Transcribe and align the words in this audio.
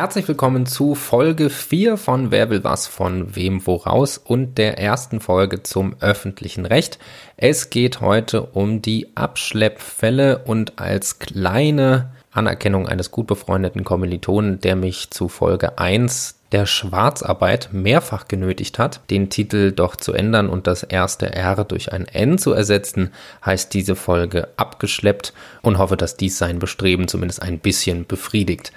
Herzlich 0.00 0.26
willkommen 0.28 0.64
zu 0.64 0.94
Folge 0.94 1.50
4 1.50 1.98
von 1.98 2.30
Wer 2.30 2.48
will 2.48 2.64
was 2.64 2.86
von 2.86 3.36
wem 3.36 3.66
woraus 3.66 4.16
und 4.16 4.56
der 4.56 4.78
ersten 4.78 5.20
Folge 5.20 5.62
zum 5.62 5.94
öffentlichen 6.00 6.64
Recht. 6.64 6.98
Es 7.36 7.68
geht 7.68 8.00
heute 8.00 8.44
um 8.44 8.80
die 8.80 9.14
Abschleppfälle 9.14 10.38
und 10.38 10.78
als 10.78 11.18
kleine 11.18 12.12
Anerkennung 12.32 12.88
eines 12.88 13.10
gut 13.10 13.26
befreundeten 13.26 13.84
Kommilitonen, 13.84 14.58
der 14.62 14.74
mich 14.74 15.10
zu 15.10 15.28
Folge 15.28 15.78
1 15.78 16.36
der 16.52 16.64
Schwarzarbeit 16.64 17.68
mehrfach 17.72 18.26
genötigt 18.26 18.78
hat, 18.78 19.02
den 19.10 19.28
Titel 19.28 19.70
doch 19.70 19.96
zu 19.96 20.14
ändern 20.14 20.48
und 20.48 20.66
das 20.66 20.82
erste 20.82 21.34
R 21.34 21.62
durch 21.64 21.92
ein 21.92 22.06
N 22.06 22.38
zu 22.38 22.52
ersetzen, 22.52 23.10
heißt 23.44 23.74
diese 23.74 23.96
Folge 23.96 24.48
abgeschleppt 24.56 25.34
und 25.60 25.76
hoffe, 25.76 25.98
dass 25.98 26.16
dies 26.16 26.38
sein 26.38 26.58
Bestreben 26.58 27.06
zumindest 27.06 27.42
ein 27.42 27.58
bisschen 27.58 28.06
befriedigt. 28.06 28.72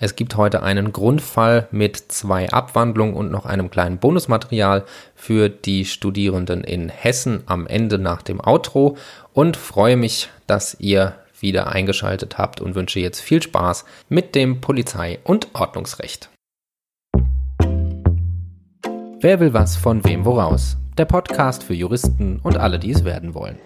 Es 0.00 0.14
gibt 0.14 0.36
heute 0.36 0.62
einen 0.62 0.92
Grundfall 0.92 1.66
mit 1.72 1.96
zwei 1.96 2.50
Abwandlungen 2.50 3.14
und 3.14 3.32
noch 3.32 3.46
einem 3.46 3.68
kleinen 3.68 3.98
Bonusmaterial 3.98 4.84
für 5.16 5.48
die 5.48 5.84
Studierenden 5.84 6.62
in 6.62 6.88
Hessen 6.88 7.42
am 7.46 7.66
Ende 7.66 7.98
nach 7.98 8.22
dem 8.22 8.40
Outro 8.40 8.96
und 9.32 9.56
freue 9.56 9.96
mich, 9.96 10.30
dass 10.46 10.76
ihr 10.78 11.16
wieder 11.40 11.72
eingeschaltet 11.72 12.38
habt 12.38 12.60
und 12.60 12.76
wünsche 12.76 13.00
jetzt 13.00 13.20
viel 13.20 13.42
Spaß 13.42 13.84
mit 14.08 14.36
dem 14.36 14.60
Polizei- 14.60 15.18
und 15.24 15.48
Ordnungsrecht. 15.54 16.30
Wer 19.20 19.40
will 19.40 19.52
was 19.52 19.76
von 19.76 20.04
wem 20.04 20.24
woraus? 20.24 20.76
Der 20.96 21.06
Podcast 21.06 21.64
für 21.64 21.74
Juristen 21.74 22.38
und 22.40 22.56
alle, 22.56 22.78
die 22.78 22.92
es 22.92 23.04
werden 23.04 23.34
wollen. 23.34 23.58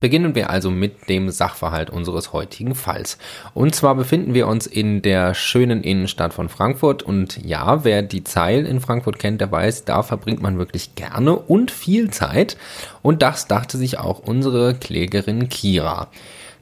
Beginnen 0.00 0.34
wir 0.34 0.48
also 0.48 0.70
mit 0.70 1.10
dem 1.10 1.28
Sachverhalt 1.28 1.90
unseres 1.90 2.32
heutigen 2.32 2.74
Falls. 2.74 3.18
Und 3.52 3.74
zwar 3.74 3.94
befinden 3.94 4.32
wir 4.32 4.48
uns 4.48 4.66
in 4.66 5.02
der 5.02 5.34
schönen 5.34 5.82
Innenstadt 5.82 6.32
von 6.32 6.48
Frankfurt. 6.48 7.02
Und 7.02 7.36
ja, 7.44 7.84
wer 7.84 8.00
die 8.00 8.24
Zeil 8.24 8.64
in 8.64 8.80
Frankfurt 8.80 9.18
kennt, 9.18 9.42
der 9.42 9.52
weiß, 9.52 9.84
da 9.84 10.02
verbringt 10.02 10.40
man 10.40 10.56
wirklich 10.56 10.94
gerne 10.94 11.36
und 11.36 11.70
viel 11.70 12.08
Zeit. 12.08 12.56
Und 13.02 13.20
das 13.20 13.46
dachte 13.46 13.76
sich 13.76 13.98
auch 13.98 14.20
unsere 14.20 14.72
Klägerin 14.72 15.50
Kira. 15.50 16.08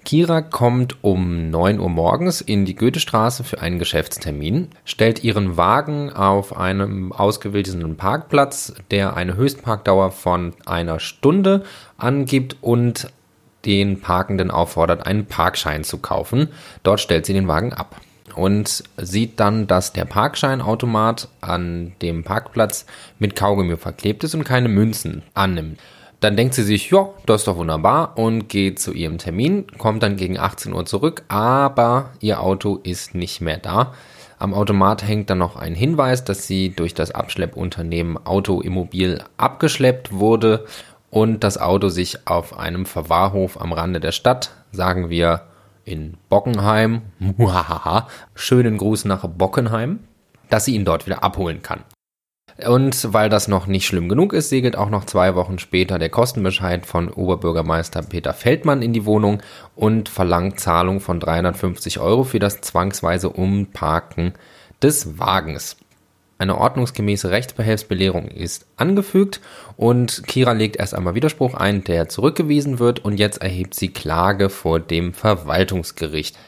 Kira 0.05 0.41
kommt 0.41 0.97
um 1.05 1.51
9 1.51 1.79
Uhr 1.79 1.91
morgens 1.91 2.41
in 2.41 2.65
die 2.65 2.75
Goethestraße 2.75 3.45
für 3.45 3.61
einen 3.61 3.79
Geschäftstermin, 3.79 4.69
stellt 4.85 5.23
ihren 5.23 5.57
Wagen 5.57 6.11
auf 6.13 6.57
einem 6.57 7.13
ausgewählten 7.13 7.97
Parkplatz, 7.97 8.73
der 8.91 9.17
eine 9.17 9.37
Höchstparkdauer 9.37 10.11
von 10.11 10.55
einer 10.67 10.99
Stunde 10.99 11.63
angibt 11.99 12.57
und 12.63 13.13
den 13.69 14.01
Parkenden 14.01 14.51
auffordert, 14.51 15.07
einen 15.07 15.27
Parkschein 15.27 15.85
zu 15.85 15.99
kaufen. 15.99 16.49
Dort 16.83 17.01
stellt 17.01 17.27
sie 17.27 17.35
den 17.35 17.49
Wagen 17.49 17.75
ab 17.75 18.01
und 18.35 18.83
sieht 18.97 19.39
dann, 19.39 19.67
dass 19.67 19.93
der 19.93 20.07
Parkscheinautomat 20.07 21.29
an 21.43 21.93
dem 22.01 22.25
Parkplatz 22.25 22.87
mit 23.19 23.37
Kaugummi 23.37 23.77
verklebt 23.77 24.25
ist 24.25 24.35
und 24.35 24.45
keine 24.45 24.71
Münzen 24.71 25.23
annimmt. 25.35 25.79
Dann 26.21 26.37
denkt 26.37 26.55
sie 26.55 26.63
sich, 26.63 26.91
ja, 26.91 27.11
das 27.27 27.43
ist 27.43 27.49
doch 27.49 27.59
wunderbar 27.59 28.17
und 28.17 28.49
geht 28.49 28.81
zu 28.81 28.93
ihrem 28.93 29.19
Termin, 29.19 29.67
kommt 29.77 30.03
dann 30.03 30.17
gegen 30.17 30.39
18 30.39 30.73
Uhr 30.73 30.87
zurück, 30.87 31.25
aber 31.29 32.11
ihr 32.21 32.41
Auto 32.41 32.81
ist 32.83 33.15
nicht 33.15 33.43
mehr 33.43 33.59
da. 33.59 33.93
Am 34.39 34.55
Automat 34.55 35.07
hängt 35.07 35.29
dann 35.31 35.39
noch 35.39 35.57
ein 35.57 35.75
Hinweis, 35.75 36.25
dass 36.25 36.47
sie 36.47 36.71
durch 36.71 36.95
das 36.95 37.11
Abschleppunternehmen 37.11 38.25
Autoimmobil 38.25 39.23
abgeschleppt 39.37 40.13
wurde 40.13 40.65
und 41.11 41.45
das 41.45 41.59
Auto 41.59 41.89
sich 41.89 42.27
auf 42.27 42.59
einem 42.59 42.87
Verwahrhof 42.87 43.61
am 43.61 43.73
Rande 43.73 44.01
der 44.01 44.13
Stadt, 44.13 44.51
sagen 44.73 45.11
wir 45.11 45.43
in 45.85 46.17
Bockenheim, 46.29 47.03
schönen 48.35 48.77
Gruß 48.77 49.07
nach 49.07 49.27
Bockenheim, 49.27 50.01
dass 50.51 50.67
sie 50.67 50.75
ihn 50.75 50.85
dort 50.85 51.07
wieder 51.07 51.25
abholen 51.25 51.63
kann. 51.63 51.85
Und 52.67 53.13
weil 53.13 53.29
das 53.29 53.47
noch 53.47 53.69
nicht 53.69 53.87
schlimm 53.87 54.09
genug 54.09 54.33
ist, 54.33 54.49
segelt 54.49 54.77
auch 54.77 54.91
noch 54.91 55.05
zwei 55.05 55.37
Wochen 55.37 55.61
später 55.61 55.99
der 55.99 56.09
Kostenbescheid 56.09 56.87
von 56.87 57.09
Oberbürgermeister 57.09 58.03
Peter 58.03 58.35
Feldmann 58.35 58.83
in 58.83 58.93
die 58.93 59.07
Wohnung 59.07 59.41
und 59.77 60.09
verlangt 60.09 60.59
Zahlung 60.59 60.99
von 61.01 61.21
350 61.21 62.01
Euro 62.01 62.25
für 62.25 62.41
das 62.41 62.61
zwangsweise 62.61 63.31
Umparken 63.31 64.33
des 64.83 65.21
Wagens. 65.21 65.77
Eine 66.41 66.57
ordnungsgemäße 66.57 67.31
Rechtsbehelfsbelehrung 67.31 68.29
ist 68.29 68.67
angefügt 68.77 69.41
und 69.77 70.23
Kira 70.29 70.53
legt 70.53 70.77
erst 70.77 70.95
einmal 70.95 71.17
Widerspruch 71.17 71.55
ein, 71.55 71.83
der 71.83 72.09
zurückgewiesen 72.09 72.79
wird 72.79 73.05
und 73.05 73.19
jetzt 73.19 73.43
erhebt 73.43 73.75
sie 73.75 73.89
Klage 73.89 74.49
vor 74.49 74.79
dem 74.79 75.13
Verwaltungsgericht. 75.13 76.39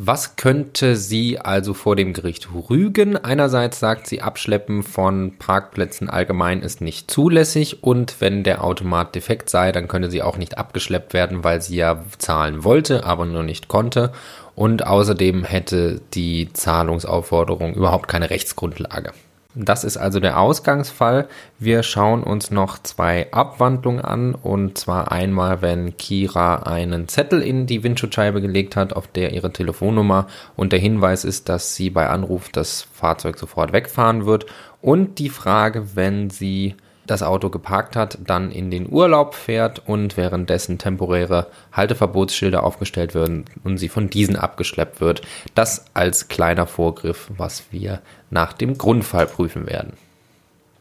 Was 0.00 0.36
könnte 0.36 0.94
sie 0.94 1.40
also 1.40 1.74
vor 1.74 1.96
dem 1.96 2.12
Gericht 2.12 2.48
rügen? 2.70 3.16
Einerseits 3.16 3.80
sagt 3.80 4.06
sie, 4.06 4.22
Abschleppen 4.22 4.84
von 4.84 5.38
Parkplätzen 5.38 6.08
allgemein 6.08 6.62
ist 6.62 6.80
nicht 6.80 7.10
zulässig 7.10 7.82
und 7.82 8.20
wenn 8.20 8.44
der 8.44 8.62
Automat 8.62 9.16
defekt 9.16 9.50
sei, 9.50 9.72
dann 9.72 9.88
könne 9.88 10.10
sie 10.10 10.22
auch 10.22 10.36
nicht 10.36 10.56
abgeschleppt 10.56 11.14
werden, 11.14 11.42
weil 11.42 11.62
sie 11.62 11.76
ja 11.76 12.04
zahlen 12.18 12.62
wollte, 12.62 13.04
aber 13.04 13.24
nur 13.24 13.42
nicht 13.42 13.66
konnte. 13.66 14.12
Und 14.54 14.86
außerdem 14.86 15.44
hätte 15.44 16.00
die 16.14 16.52
Zahlungsaufforderung 16.52 17.74
überhaupt 17.74 18.06
keine 18.08 18.30
Rechtsgrundlage. 18.30 19.12
Das 19.60 19.82
ist 19.82 19.96
also 19.96 20.20
der 20.20 20.38
Ausgangsfall. 20.38 21.26
Wir 21.58 21.82
schauen 21.82 22.22
uns 22.22 22.52
noch 22.52 22.80
zwei 22.80 23.26
Abwandlungen 23.32 24.00
an 24.00 24.36
und 24.36 24.78
zwar 24.78 25.10
einmal, 25.10 25.62
wenn 25.62 25.96
Kira 25.96 26.62
einen 26.62 27.08
Zettel 27.08 27.42
in 27.42 27.66
die 27.66 27.82
Windschutzscheibe 27.82 28.40
gelegt 28.40 28.76
hat, 28.76 28.92
auf 28.92 29.08
der 29.08 29.32
ihre 29.32 29.52
Telefonnummer 29.52 30.28
und 30.54 30.70
der 30.70 30.78
Hinweis 30.78 31.24
ist, 31.24 31.48
dass 31.48 31.74
sie 31.74 31.90
bei 31.90 32.08
Anruf 32.08 32.50
das 32.50 32.86
Fahrzeug 32.92 33.36
sofort 33.36 33.72
wegfahren 33.72 34.26
wird 34.26 34.46
und 34.80 35.18
die 35.18 35.28
Frage, 35.28 35.96
wenn 35.96 36.30
sie 36.30 36.76
das 37.08 37.22
Auto 37.22 37.50
geparkt 37.50 37.96
hat, 37.96 38.18
dann 38.24 38.52
in 38.52 38.70
den 38.70 38.88
Urlaub 38.88 39.34
fährt 39.34 39.82
und 39.88 40.16
währenddessen 40.16 40.78
temporäre 40.78 41.48
Halteverbotsschilder 41.72 42.62
aufgestellt 42.62 43.14
werden 43.14 43.46
und 43.64 43.78
sie 43.78 43.88
von 43.88 44.08
diesen 44.10 44.36
abgeschleppt 44.36 45.00
wird. 45.00 45.22
Das 45.54 45.86
als 45.94 46.28
kleiner 46.28 46.66
Vorgriff, 46.66 47.30
was 47.36 47.64
wir 47.70 48.00
nach 48.30 48.52
dem 48.52 48.78
Grundfall 48.78 49.26
prüfen 49.26 49.66
werden. 49.66 49.94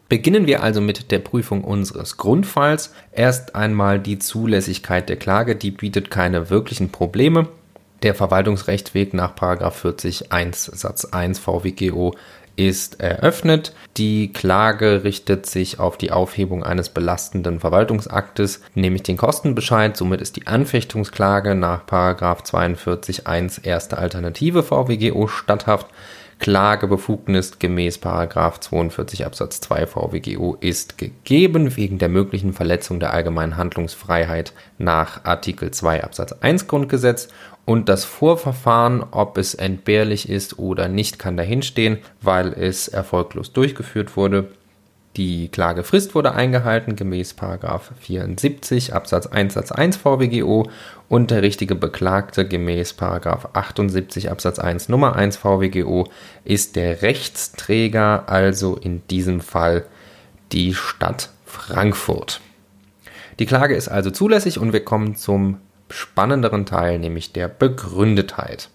Beginnen 0.10 0.48
wir 0.48 0.64
also 0.64 0.80
mit 0.80 1.12
der 1.12 1.20
Prüfung 1.20 1.64
unseres 1.64 2.18
Grundfalls. 2.18 2.94
Erst 3.12 3.56
einmal 3.56 4.00
die 4.00 4.20
Zulässigkeit 4.20 5.10
der 5.10 5.18
Klage, 5.18 5.56
die 5.56 5.72
bietet 5.72 6.10
keine 6.10 6.50
wirklichen 6.50 6.92
Probleme. 6.92 7.48
Der 8.04 8.16
Verwaltungsrechtsweg 8.16 9.14
nach 9.14 9.34
40 9.38 10.32
1 10.32 10.66
Satz 10.66 11.06
1 11.06 11.40
VWGO 11.40 12.14
ist 12.56 13.00
eröffnet. 13.00 13.74
Die 13.98 14.34
Klage 14.34 15.04
richtet 15.04 15.46
sich 15.46 15.80
auf 15.80 15.98
die 15.98 16.12
Aufhebung 16.12 16.64
eines 16.64 16.90
belastenden 16.90 17.60
Verwaltungsaktes, 17.60 18.62
nämlich 18.76 19.04
den 19.04 19.18
Kostenbescheid. 19.18 19.96
Somit 19.96 20.22
ist 20.22 20.36
die 20.36 20.48
Anfechtungsklage 20.48 21.54
nach 21.54 21.86
42 21.86 23.28
1 23.28 23.60
erste 23.60 23.98
Alternative 23.98 24.64
VWGO 24.64 25.28
statthaft. 25.28 25.88
Klagebefugnis 26.40 27.60
gemäß 27.60 28.00
42 28.00 29.26
Absatz 29.26 29.60
2 29.62 29.88
VWGO 29.88 30.58
ist 30.60 30.98
gegeben 30.98 31.76
wegen 31.76 31.98
der 31.98 32.10
möglichen 32.10 32.54
Verletzung 32.54 33.00
der 33.00 33.14
allgemeinen 33.14 33.58
Handlungsfreiheit 33.58 34.54
nach 34.78 35.26
Artikel 35.26 35.72
2 35.72 36.04
Absatz 36.04 36.34
1 36.34 36.68
Grundgesetz 36.68 37.30
und 37.66 37.90
das 37.90 38.06
Vorverfahren, 38.06 39.04
ob 39.12 39.38
es 39.38 39.54
entbehrlich 39.54 40.30
ist 40.30 40.58
oder 40.58 40.88
nicht, 40.88 41.20
kann 41.20 41.36
dahinstehen, 41.36 41.98
weil 42.22 42.54
es 42.54 42.88
erfolglos 42.88 43.52
durchgeführt 43.52 44.16
wurde. 44.16 44.48
Die 45.18 45.50
Klagefrist 45.50 46.14
wurde 46.14 46.34
eingehalten 46.36 46.96
gemäß 46.96 47.36
74 48.00 48.94
Absatz 48.94 49.26
1 49.26 49.56
Satz 49.56 49.72
1 49.72 49.98
VWGO 49.98 50.70
und 51.10 51.32
der 51.32 51.42
richtige 51.42 51.74
Beklagte 51.74 52.48
gemäß 52.48 52.96
78 53.02 54.30
Absatz 54.30 54.60
1 54.60 54.90
Nummer 54.90 55.16
1 55.16 55.38
VWGO 55.38 56.08
ist 56.44 56.76
der 56.76 57.02
Rechtsträger, 57.02 58.30
also 58.30 58.76
in 58.76 59.02
diesem 59.08 59.42
Fall 59.42 59.86
die 60.52 60.76
Stadt 60.76 61.32
Frankfurt. 61.46 62.40
Die 63.40 63.48
Klage 63.48 63.76
ist 63.76 63.88
also 63.88 64.12
zulässig 64.12 64.60
und 64.60 64.72
wir 64.72 64.86
kommen 64.86 65.16
zum 65.16 65.58
spannenderen 65.90 66.68
Teil, 66.68 67.00
nämlich 67.00 67.34
der 67.34 67.48
Begründetheit. 67.48 68.70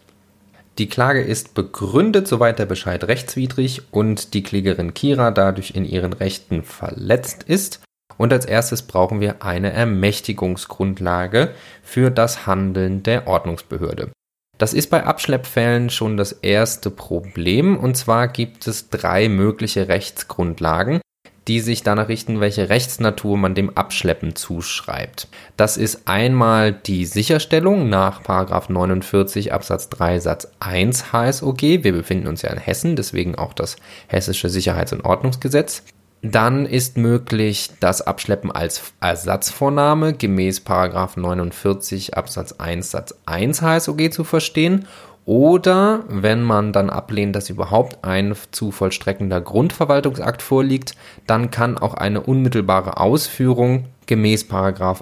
Die 0.79 0.89
Klage 0.89 1.21
ist 1.21 1.55
begründet, 1.55 2.27
soweit 2.27 2.59
der 2.59 2.67
Bescheid 2.67 3.05
rechtswidrig 3.05 3.83
und 3.91 4.33
die 4.33 4.43
Klägerin 4.43 4.95
Kira 4.95 5.31
dadurch 5.31 5.73
in 5.73 5.85
ihren 5.85 6.13
Rechten 6.13 6.63
verletzt 6.63 7.43
ist. 7.43 7.83
Und 8.17 8.33
als 8.33 8.45
erstes 8.45 8.83
brauchen 8.83 9.21
wir 9.21 9.43
eine 9.43 9.73
Ermächtigungsgrundlage 9.73 11.51
für 11.83 12.11
das 12.11 12.47
Handeln 12.47 13.03
der 13.03 13.27
Ordnungsbehörde. 13.27 14.11
Das 14.59 14.75
ist 14.75 14.91
bei 14.91 15.05
Abschleppfällen 15.05 15.91
schon 15.91 16.17
das 16.17 16.33
erste 16.33 16.91
Problem 16.91 17.77
und 17.77 17.97
zwar 17.97 18.29
gibt 18.29 18.67
es 18.67 18.91
drei 18.91 19.29
mögliche 19.29 19.89
Rechtsgrundlagen, 19.89 21.01
die 21.49 21.61
sich 21.61 21.83
danach 21.83 22.09
richten, 22.09 22.41
welche 22.41 22.69
Rechtsnatur 22.69 23.37
man 23.37 23.55
dem 23.55 23.77
Abschleppen 23.77 24.37
zuschreibt. 24.37 25.29
Das 25.57 25.77
ist 25.77 26.07
einmal 26.07 26.73
die 26.73 27.05
Sicherstellung 27.05 27.89
nach 27.89 28.23
49 28.69 29.53
Absatz 29.53 29.89
3 29.89 30.21
Satz 30.21 30.49
1 30.61 31.13
HSOG. 31.13 31.63
Wir 31.63 31.93
befinden 31.93 32.29
uns 32.29 32.43
ja 32.43 32.51
in 32.51 32.59
Hessen, 32.59 32.97
deswegen 32.97 33.35
auch 33.35 33.55
das 33.55 33.77
Hessische 34.07 34.49
Sicherheits- 34.49 34.93
und 34.93 35.05
Ordnungsgesetz. 35.05 35.83
Dann 36.25 36.67
ist 36.67 36.97
möglich 36.97 37.71
das 37.81 38.01
Abschleppen 38.01 38.53
als 38.53 38.93
Ersatzvornahme 39.01 40.13
gemäß 40.13 40.63
49 40.65 42.17
Absatz 42.17 42.53
1 42.53 42.93
Satz 42.93 43.15
1 43.27 43.61
HSOG 43.61 44.13
zu 44.13 44.23
verstehen 44.23 44.87
oder 45.25 46.05
wenn 46.09 46.43
man 46.43 46.73
dann 46.73 46.91
ablehnt, 46.91 47.37
dass 47.37 47.51
überhaupt 47.51 48.05
ein 48.05 48.35
zu 48.51 48.71
vollstreckender 48.71 49.41
Grundverwaltungsakt 49.41 50.43
vorliegt, 50.43 50.95
dann 51.27 51.51
kann 51.51 51.79
auch 51.79 51.95
eine 51.95 52.23
unmittelbare 52.23 52.97
Ausführung 52.99 53.87
gemäß 54.07 54.49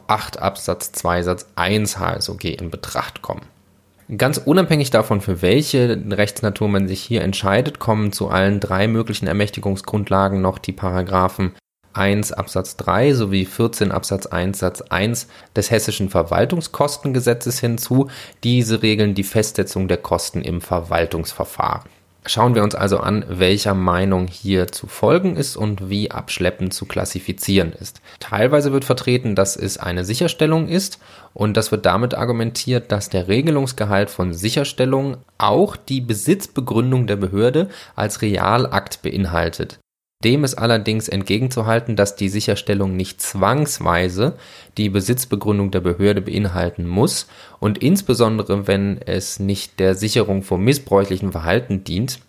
8 0.07 0.39
Absatz 0.39 0.93
2 0.93 1.23
Satz 1.23 1.47
1 1.57 1.99
HSOG 1.99 2.45
in 2.45 2.71
Betracht 2.71 3.23
kommen. 3.23 3.43
Ganz 4.19 4.39
unabhängig 4.39 4.91
davon, 4.91 5.21
für 5.21 5.41
welche 5.41 6.03
Rechtsnatur 6.11 6.69
man 6.69 6.89
sich 6.89 7.01
hier 7.01 7.23
entscheidet, 7.23 7.79
kommen 7.79 8.13
zu 8.13 8.29
allen 8.29 8.59
drei 8.59 8.89
möglichen 8.89 9.29
Ermächtigungsgrundlagen 9.29 10.43
noch 10.43 10.59
die 10.59 10.73
Paragraphen 10.73 11.53
1 11.93 12.33
Absatz 12.33 12.77
3 12.77 13.15
sowie 13.15 13.45
14 13.45 13.93
Absatz 13.93 14.27
1 14.27 14.59
Satz 14.59 14.83
1 14.83 15.29
des 15.57 15.71
Hessischen 15.71 16.09
Verwaltungskostengesetzes 16.09 17.59
hinzu. 17.61 18.09
Diese 18.45 18.83
regeln 18.83 19.15
die 19.15 19.25
Festsetzung 19.25 19.89
der 19.89 19.99
Kosten 19.99 20.43
im 20.43 20.61
Verwaltungsverfahren. 20.61 21.89
Schauen 22.27 22.55
wir 22.55 22.63
uns 22.63 22.75
also 22.75 22.99
an, 22.99 23.25
welcher 23.29 23.73
Meinung 23.73 24.27
hier 24.27 24.69
zu 24.69 24.87
folgen 24.87 25.37
ist 25.37 25.57
und 25.57 25.89
wie 25.89 26.11
Abschleppen 26.11 26.71
zu 26.71 26.85
klassifizieren 26.85 27.73
ist. 27.73 28.03
Teilweise 28.19 28.73
wird 28.73 28.85
vertreten, 28.85 29.35
dass 29.35 29.57
es 29.57 29.79
eine 29.79 30.05
Sicherstellung 30.05 30.69
ist 30.69 30.99
und 31.33 31.57
das 31.57 31.73
wird 31.73 31.87
damit 31.87 32.15
argumentiert, 32.15 32.93
dass 32.93 33.09
der 33.09 33.29
Regelungsgehalt 33.29 34.11
von 34.11 34.35
Sicherstellungen 34.35 35.17
auch 35.39 35.77
die 35.77 36.03
Besitzbegründung 36.03 37.07
der 37.07 37.17
Behörde 37.17 37.71
als 37.97 38.21
Realakt 38.21 39.01
beinhaltet. 39.01 39.79
Dem 40.23 40.45
ist 40.45 40.57
allerdings 40.57 41.09
entgegenzuhalten, 41.09 41.97
dass 41.97 42.15
die 42.15 42.29
Sicherstellung 42.29 42.95
nicht 42.95 43.23
zwangsweise 43.23 44.37
die 44.77 44.91
Besitzbegründung 44.91 45.71
der 45.71 45.81
Behörde 45.81 46.21
beinhalten 46.21 46.87
muss 46.87 47.27
und 47.59 47.79
insbesondere 47.79 48.67
wenn 48.67 49.01
es 49.01 49.39
nicht 49.39 49.81
der 49.81 49.95
Sicherung 49.95 50.43
vor 50.43 50.59
missbräuchlichem 50.59 51.33
Verhalten 51.33 51.85
dient, 51.85 52.21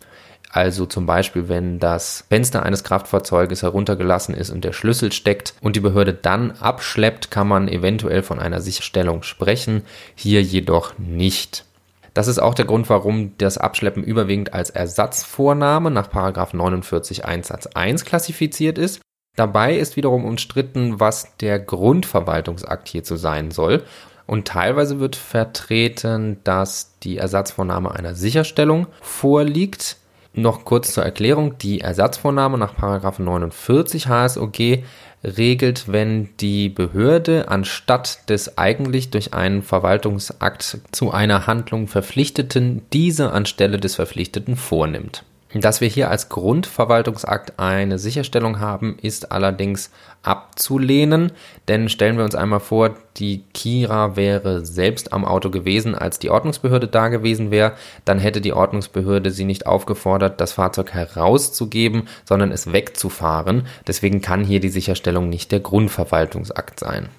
also 0.54 0.86
zum 0.86 1.06
Beispiel, 1.06 1.50
wenn 1.50 1.80
das 1.80 2.26
Fenster 2.30 2.64
eines 2.64 2.84
Kraftfahrzeuges 2.84 3.62
heruntergelassen 3.62 4.36
ist 4.36 4.50
und 4.52 4.64
der 4.64 4.74
Schlüssel 4.74 5.12
steckt 5.12 5.54
und 5.62 5.76
die 5.76 5.82
Behörde 5.82 6.14
dann 6.14 6.52
abschleppt, 6.52 7.32
kann 7.32 7.48
man 7.48 7.68
eventuell 7.68 8.22
von 8.22 8.40
einer 8.40 8.62
Sicherstellung 8.62 9.24
sprechen, 9.24 9.84
hier 10.16 10.42
jedoch 10.42 10.98
nicht. 10.98 11.66
Das 12.13 12.28
ist 12.28 12.40
auch 12.40 12.54
der 12.54 12.66
Grund, 12.66 12.90
warum 12.90 13.38
das 13.38 13.58
Abschleppen 13.58 14.04
überwiegend 14.04 14.54
als 14.54 14.69
Ersatzvornahme 14.69 15.92
nach 15.92 16.12
49 16.12 17.25
1 17.25 17.48
Satz 17.48 17.68
1 17.68 18.04
klassifiziert 18.04 18.78
ist. 18.78 19.02
Dabei 19.38 19.78
ist 19.78 19.96
wiederum 19.96 20.25
umstritten, 20.25 21.00
was 21.00 21.38
der 21.38 21.60
Grundverwaltungsakt 21.60 22.90
hierzu 22.90 23.16
sein 23.16 23.52
soll. 23.52 23.84
Und 24.28 24.48
teilweise 24.48 25.00
wird 25.00 25.16
vertreten, 25.16 26.40
dass 26.44 26.98
die 27.00 27.18
Ersatzvornahme 27.18 27.92
einer 27.92 28.16
Sicherstellung 28.16 28.88
vorliegt. 29.02 29.98
Noch 30.33 30.63
kurz 30.63 30.94
zur 30.94 31.04
Erklärung, 31.04 31.57
die 31.57 31.81
Ersatzvornahme 31.81 32.57
nach 32.57 32.78
49 32.78 34.07
HSOG 34.07 34.83
regelt, 35.24 35.92
wenn 35.92 36.30
die 36.39 36.69
Behörde 36.69 37.50
anstatt 37.50 38.30
des 38.30 38.57
eigentlich 38.57 39.10
durch 39.10 39.33
einen 39.33 39.62
Verwaltungsakt 39.62 40.80
zu 40.92 41.12
einer 41.12 41.48
Handlung 41.48 41.88
Verpflichteten 41.88 42.83
diese 42.94 43.31
anstelle 43.31 43.78
des 43.78 43.95
Verpflichteten 43.95 44.56
vornimmt. 44.56 45.25
Dass 45.53 45.81
wir 45.81 45.89
hier 45.89 46.09
als 46.09 46.30
Grundverwaltungsakt 46.30 47.59
eine 47.59 48.00
Sicherstellung 48.00 48.62
haben, 48.62 48.98
ist 49.01 49.33
allerdings 49.33 49.92
abzulehnen, 50.24 51.33
denn 51.68 51.89
stellen 51.89 52.15
wir 52.15 52.24
uns 52.24 52.36
einmal 52.36 52.62
vor, 52.62 52.95
die 53.18 53.44
Kira 53.53 54.15
wäre 54.15 54.65
selbst 54.65 55.12
am 55.12 55.25
Auto 55.25 55.50
gewesen, 55.50 55.94
als 55.94 56.19
die 56.19 56.30
Ordnungsbehörde 56.30 56.88
da 56.88 57.09
gewesen 57.09 57.51
wäre, 57.51 57.74
dann 58.06 58.19
hätte 58.19 58.39
die 58.39 58.53
Ordnungsbehörde 58.53 59.31
sie 59.31 59.44
nicht 59.44 59.65
aufgefordert, 59.65 60.39
das 60.39 60.53
Fahrzeug 60.53 60.94
herauszugeben, 60.94 62.07
sondern 62.24 62.51
es 62.51 62.71
wegzufahren. 62.71 63.68
Deswegen 63.88 64.21
kann 64.21 64.45
hier 64.45 64.62
die 64.62 64.69
Sicherstellung 64.69 65.27
nicht 65.27 65.51
der 65.51 65.59
Grundverwaltungsakt 65.59 66.80
sein. 66.80 67.09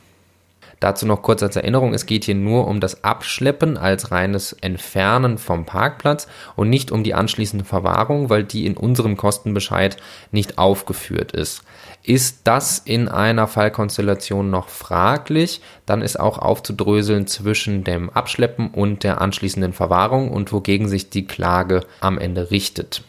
Dazu 0.82 1.06
noch 1.06 1.22
kurz 1.22 1.44
als 1.44 1.54
Erinnerung, 1.54 1.94
es 1.94 2.06
geht 2.06 2.24
hier 2.24 2.34
nur 2.34 2.66
um 2.66 2.80
das 2.80 3.04
Abschleppen 3.04 3.76
als 3.76 4.10
reines 4.10 4.52
Entfernen 4.52 5.38
vom 5.38 5.64
Parkplatz 5.64 6.26
und 6.56 6.70
nicht 6.70 6.90
um 6.90 7.04
die 7.04 7.14
anschließende 7.14 7.64
Verwahrung, 7.64 8.30
weil 8.30 8.42
die 8.42 8.66
in 8.66 8.76
unserem 8.76 9.16
Kostenbescheid 9.16 9.96
nicht 10.32 10.58
aufgeführt 10.58 11.30
ist. 11.30 11.62
Ist 12.02 12.40
das 12.42 12.80
in 12.80 13.08
einer 13.08 13.46
Fallkonstellation 13.46 14.50
noch 14.50 14.68
fraglich, 14.68 15.60
dann 15.86 16.02
ist 16.02 16.18
auch 16.18 16.38
aufzudröseln 16.38 17.28
zwischen 17.28 17.84
dem 17.84 18.10
Abschleppen 18.10 18.70
und 18.70 19.04
der 19.04 19.20
anschließenden 19.20 19.74
Verwahrung 19.74 20.32
und 20.32 20.52
wogegen 20.52 20.88
sich 20.88 21.10
die 21.10 21.28
Klage 21.28 21.82
am 22.00 22.18
Ende 22.18 22.50
richtet. 22.50 23.04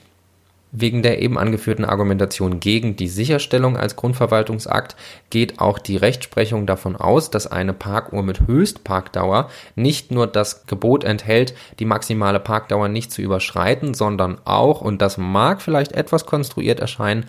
Wegen 0.75 1.03
der 1.03 1.21
eben 1.21 1.37
angeführten 1.37 1.85
Argumentation 1.85 2.59
gegen 2.59 2.95
die 2.95 3.07
Sicherstellung 3.07 3.77
als 3.77 3.95
Grundverwaltungsakt 3.95 4.95
geht 5.29 5.59
auch 5.59 5.77
die 5.77 5.97
Rechtsprechung 5.97 6.65
davon 6.65 6.95
aus, 6.95 7.29
dass 7.29 7.45
eine 7.45 7.73
Parkuhr 7.73 8.23
mit 8.23 8.47
Höchstparkdauer 8.47 9.51
nicht 9.75 10.09
nur 10.09 10.25
das 10.25 10.65
Gebot 10.65 11.03
enthält, 11.03 11.53
die 11.77 11.85
maximale 11.85 12.39
Parkdauer 12.39 12.87
nicht 12.87 13.11
zu 13.11 13.21
überschreiten, 13.21 13.93
sondern 13.93 14.39
auch, 14.45 14.81
und 14.81 15.03
das 15.03 15.19
mag 15.19 15.61
vielleicht 15.61 15.91
etwas 15.91 16.25
konstruiert 16.25 16.79
erscheinen, 16.79 17.27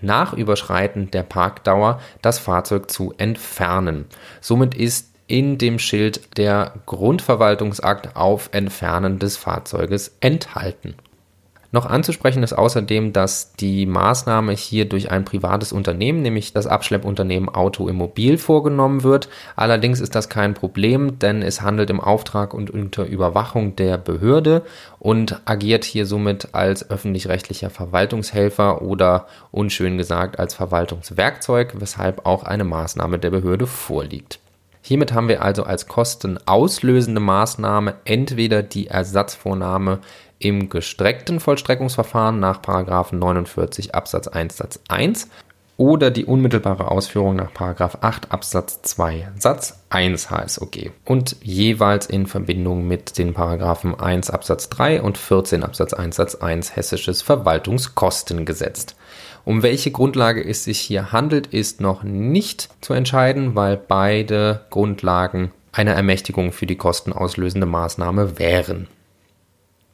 nach 0.00 0.32
Überschreiten 0.32 1.10
der 1.10 1.22
Parkdauer 1.22 2.00
das 2.22 2.38
Fahrzeug 2.38 2.90
zu 2.90 3.12
entfernen. 3.18 4.06
Somit 4.40 4.74
ist 4.74 5.12
in 5.26 5.58
dem 5.58 5.78
Schild 5.78 6.38
der 6.38 6.72
Grundverwaltungsakt 6.86 8.16
auf 8.16 8.48
Entfernen 8.52 9.18
des 9.18 9.36
Fahrzeuges 9.36 10.16
enthalten. 10.20 10.94
Noch 11.76 11.84
anzusprechen 11.84 12.42
ist 12.42 12.54
außerdem, 12.54 13.12
dass 13.12 13.52
die 13.52 13.84
Maßnahme 13.84 14.52
hier 14.52 14.88
durch 14.88 15.10
ein 15.10 15.26
privates 15.26 15.72
Unternehmen, 15.72 16.22
nämlich 16.22 16.54
das 16.54 16.66
Abschleppunternehmen 16.66 17.50
Auto 17.50 17.86
Immobil, 17.86 18.38
vorgenommen 18.38 19.02
wird. 19.02 19.28
Allerdings 19.56 20.00
ist 20.00 20.14
das 20.14 20.30
kein 20.30 20.54
Problem, 20.54 21.18
denn 21.18 21.42
es 21.42 21.60
handelt 21.60 21.90
im 21.90 22.00
Auftrag 22.00 22.54
und 22.54 22.70
unter 22.70 23.04
Überwachung 23.04 23.76
der 23.76 23.98
Behörde 23.98 24.62
und 24.98 25.42
agiert 25.44 25.84
hier 25.84 26.06
somit 26.06 26.54
als 26.54 26.90
öffentlich-rechtlicher 26.90 27.68
Verwaltungshelfer 27.68 28.80
oder 28.80 29.26
unschön 29.50 29.98
gesagt 29.98 30.38
als 30.38 30.54
Verwaltungswerkzeug, 30.54 31.74
weshalb 31.78 32.24
auch 32.24 32.44
eine 32.44 32.64
Maßnahme 32.64 33.18
der 33.18 33.28
Behörde 33.28 33.66
vorliegt. 33.66 34.40
Hiermit 34.86 35.12
haben 35.12 35.26
wir 35.26 35.42
also 35.42 35.64
als 35.64 35.88
kostenauslösende 35.88 37.20
Maßnahme 37.20 37.96
entweder 38.04 38.62
die 38.62 38.86
Ersatzvornahme 38.86 39.98
im 40.38 40.68
gestreckten 40.68 41.40
Vollstreckungsverfahren 41.40 42.38
nach 42.38 42.62
49 42.64 43.96
Absatz 43.96 44.28
1 44.28 44.56
Satz 44.56 44.78
1 44.86 45.28
oder 45.76 46.12
die 46.12 46.24
unmittelbare 46.24 46.88
Ausführung 46.88 47.34
nach 47.34 47.50
8 47.58 48.30
Absatz 48.30 48.80
2 48.82 49.30
Satz 49.36 49.80
1 49.90 50.30
HSOG 50.30 50.92
und 51.04 51.34
jeweils 51.42 52.06
in 52.06 52.28
Verbindung 52.28 52.86
mit 52.86 53.18
den 53.18 53.34
Paragraphen 53.34 53.98
1 53.98 54.30
Absatz 54.30 54.68
3 54.68 55.02
und 55.02 55.18
14 55.18 55.64
Absatz 55.64 55.94
1 55.94 56.14
Satz 56.14 56.36
1 56.36 56.76
Hessisches 56.76 57.22
Verwaltungskostengesetz. 57.22 58.94
Um 59.46 59.62
welche 59.62 59.92
Grundlage 59.92 60.44
es 60.44 60.64
sich 60.64 60.80
hier 60.80 61.12
handelt, 61.12 61.46
ist 61.46 61.80
noch 61.80 62.02
nicht 62.02 62.68
zu 62.80 62.94
entscheiden, 62.94 63.54
weil 63.54 63.76
beide 63.76 64.66
Grundlagen 64.70 65.52
eine 65.70 65.92
Ermächtigung 65.94 66.50
für 66.50 66.66
die 66.66 66.74
kostenauslösende 66.74 67.64
Maßnahme 67.64 68.40
wären. 68.40 68.88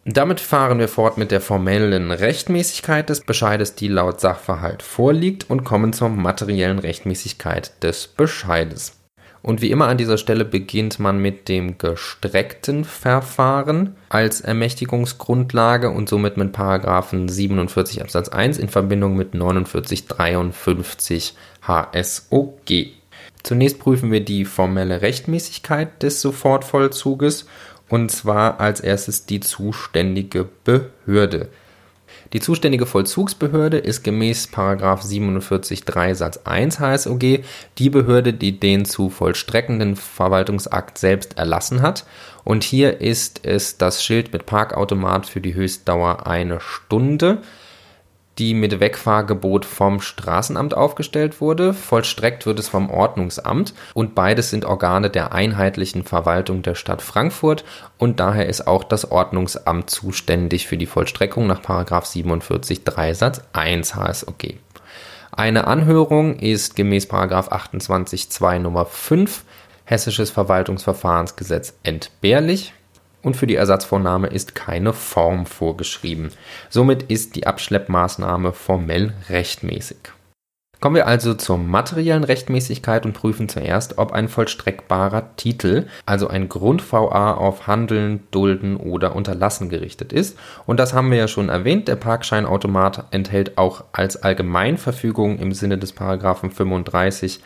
Damit 0.06 0.40
fahren 0.40 0.78
wir 0.78 0.88
fort 0.88 1.18
mit 1.18 1.30
der 1.30 1.42
formellen 1.42 2.12
Rechtmäßigkeit 2.12 3.10
des 3.10 3.20
Bescheides, 3.20 3.74
die 3.74 3.88
laut 3.88 4.22
Sachverhalt 4.22 4.82
vorliegt, 4.82 5.50
und 5.50 5.64
kommen 5.64 5.92
zur 5.92 6.08
materiellen 6.08 6.78
Rechtmäßigkeit 6.78 7.82
des 7.84 8.08
Bescheides. 8.08 9.01
Und 9.42 9.60
wie 9.60 9.72
immer 9.72 9.88
an 9.88 9.98
dieser 9.98 10.18
Stelle 10.18 10.44
beginnt 10.44 11.00
man 11.00 11.18
mit 11.18 11.48
dem 11.48 11.76
gestreckten 11.76 12.84
Verfahren 12.84 13.96
als 14.08 14.40
Ermächtigungsgrundlage 14.40 15.90
und 15.90 16.08
somit 16.08 16.36
mit 16.36 16.52
Paragraphen 16.52 17.28
47 17.28 18.02
Absatz 18.02 18.28
1 18.28 18.58
in 18.58 18.68
Verbindung 18.68 19.16
mit 19.16 19.32
4953 19.32 21.34
HSOG. 21.66 22.70
Zunächst 23.42 23.80
prüfen 23.80 24.12
wir 24.12 24.24
die 24.24 24.44
formelle 24.44 25.02
Rechtmäßigkeit 25.02 26.04
des 26.04 26.20
Sofortvollzuges 26.20 27.46
und 27.88 28.12
zwar 28.12 28.60
als 28.60 28.80
erstes 28.80 29.26
die 29.26 29.40
zuständige 29.40 30.48
Behörde. 30.64 31.48
Die 32.32 32.40
zuständige 32.40 32.86
Vollzugsbehörde 32.86 33.76
ist 33.76 34.04
gemäß 34.04 34.48
47.3 34.48 36.14
Satz 36.14 36.40
1 36.44 36.80
HSOG 36.80 37.40
die 37.78 37.90
Behörde, 37.90 38.32
die 38.32 38.58
den 38.58 38.86
zu 38.86 39.10
vollstreckenden 39.10 39.96
Verwaltungsakt 39.96 40.96
selbst 40.96 41.36
erlassen 41.36 41.82
hat. 41.82 42.06
Und 42.42 42.64
hier 42.64 43.00
ist 43.02 43.44
es 43.44 43.76
das 43.76 44.02
Schild 44.02 44.32
mit 44.32 44.46
Parkautomat 44.46 45.26
für 45.26 45.42
die 45.42 45.54
Höchstdauer 45.54 46.26
eine 46.26 46.60
Stunde 46.60 47.42
die 48.38 48.54
mit 48.54 48.80
Wegfahrgebot 48.80 49.64
vom 49.64 50.00
Straßenamt 50.00 50.74
aufgestellt 50.74 51.40
wurde. 51.40 51.74
Vollstreckt 51.74 52.46
wird 52.46 52.58
es 52.58 52.68
vom 52.68 52.90
Ordnungsamt 52.90 53.74
und 53.94 54.14
beides 54.14 54.50
sind 54.50 54.64
Organe 54.64 55.10
der 55.10 55.32
einheitlichen 55.32 56.04
Verwaltung 56.04 56.62
der 56.62 56.74
Stadt 56.74 57.02
Frankfurt 57.02 57.64
und 57.98 58.20
daher 58.20 58.48
ist 58.48 58.66
auch 58.66 58.84
das 58.84 59.10
Ordnungsamt 59.10 59.90
zuständig 59.90 60.66
für 60.66 60.76
die 60.76 60.86
Vollstreckung 60.86 61.46
nach 61.46 61.62
47 62.06 62.84
3 62.84 63.14
Satz 63.14 63.42
1 63.52 63.94
HSOG. 63.94 64.54
Eine 65.30 65.66
Anhörung 65.66 66.36
ist 66.36 66.76
gemäß 66.76 67.06
28 67.50 68.30
2 68.30 68.58
Nummer 68.58 68.86
5 68.86 69.44
Hessisches 69.84 70.30
Verwaltungsverfahrensgesetz 70.30 71.74
entbehrlich 71.82 72.72
und 73.22 73.36
für 73.36 73.46
die 73.46 73.56
Ersatzvornahme 73.56 74.28
ist 74.28 74.54
keine 74.54 74.92
Form 74.92 75.46
vorgeschrieben. 75.46 76.30
Somit 76.68 77.04
ist 77.04 77.36
die 77.36 77.46
Abschleppmaßnahme 77.46 78.52
formell 78.52 79.14
rechtmäßig. 79.28 79.98
Kommen 80.82 80.96
wir 80.96 81.06
also 81.06 81.34
zur 81.34 81.58
materiellen 81.58 82.24
Rechtmäßigkeit 82.24 83.06
und 83.06 83.12
prüfen 83.12 83.48
zuerst, 83.48 83.98
ob 83.98 84.10
ein 84.10 84.26
vollstreckbarer 84.26 85.36
Titel, 85.36 85.86
also 86.06 86.26
ein 86.26 86.48
Grund-VA 86.48 87.34
auf 87.34 87.68
Handeln, 87.68 88.24
Dulden 88.32 88.76
oder 88.76 89.14
Unterlassen 89.14 89.68
gerichtet 89.68 90.12
ist. 90.12 90.36
Und 90.66 90.80
das 90.80 90.92
haben 90.92 91.12
wir 91.12 91.18
ja 91.18 91.28
schon 91.28 91.50
erwähnt, 91.50 91.86
der 91.86 91.94
Parkscheinautomat 91.94 93.04
enthält 93.12 93.58
auch 93.58 93.84
als 93.92 94.24
Allgemeinverfügung 94.24 95.38
im 95.38 95.52
Sinne 95.52 95.78
des 95.78 95.92
Paragraphen 95.92 96.50
35 96.50 97.40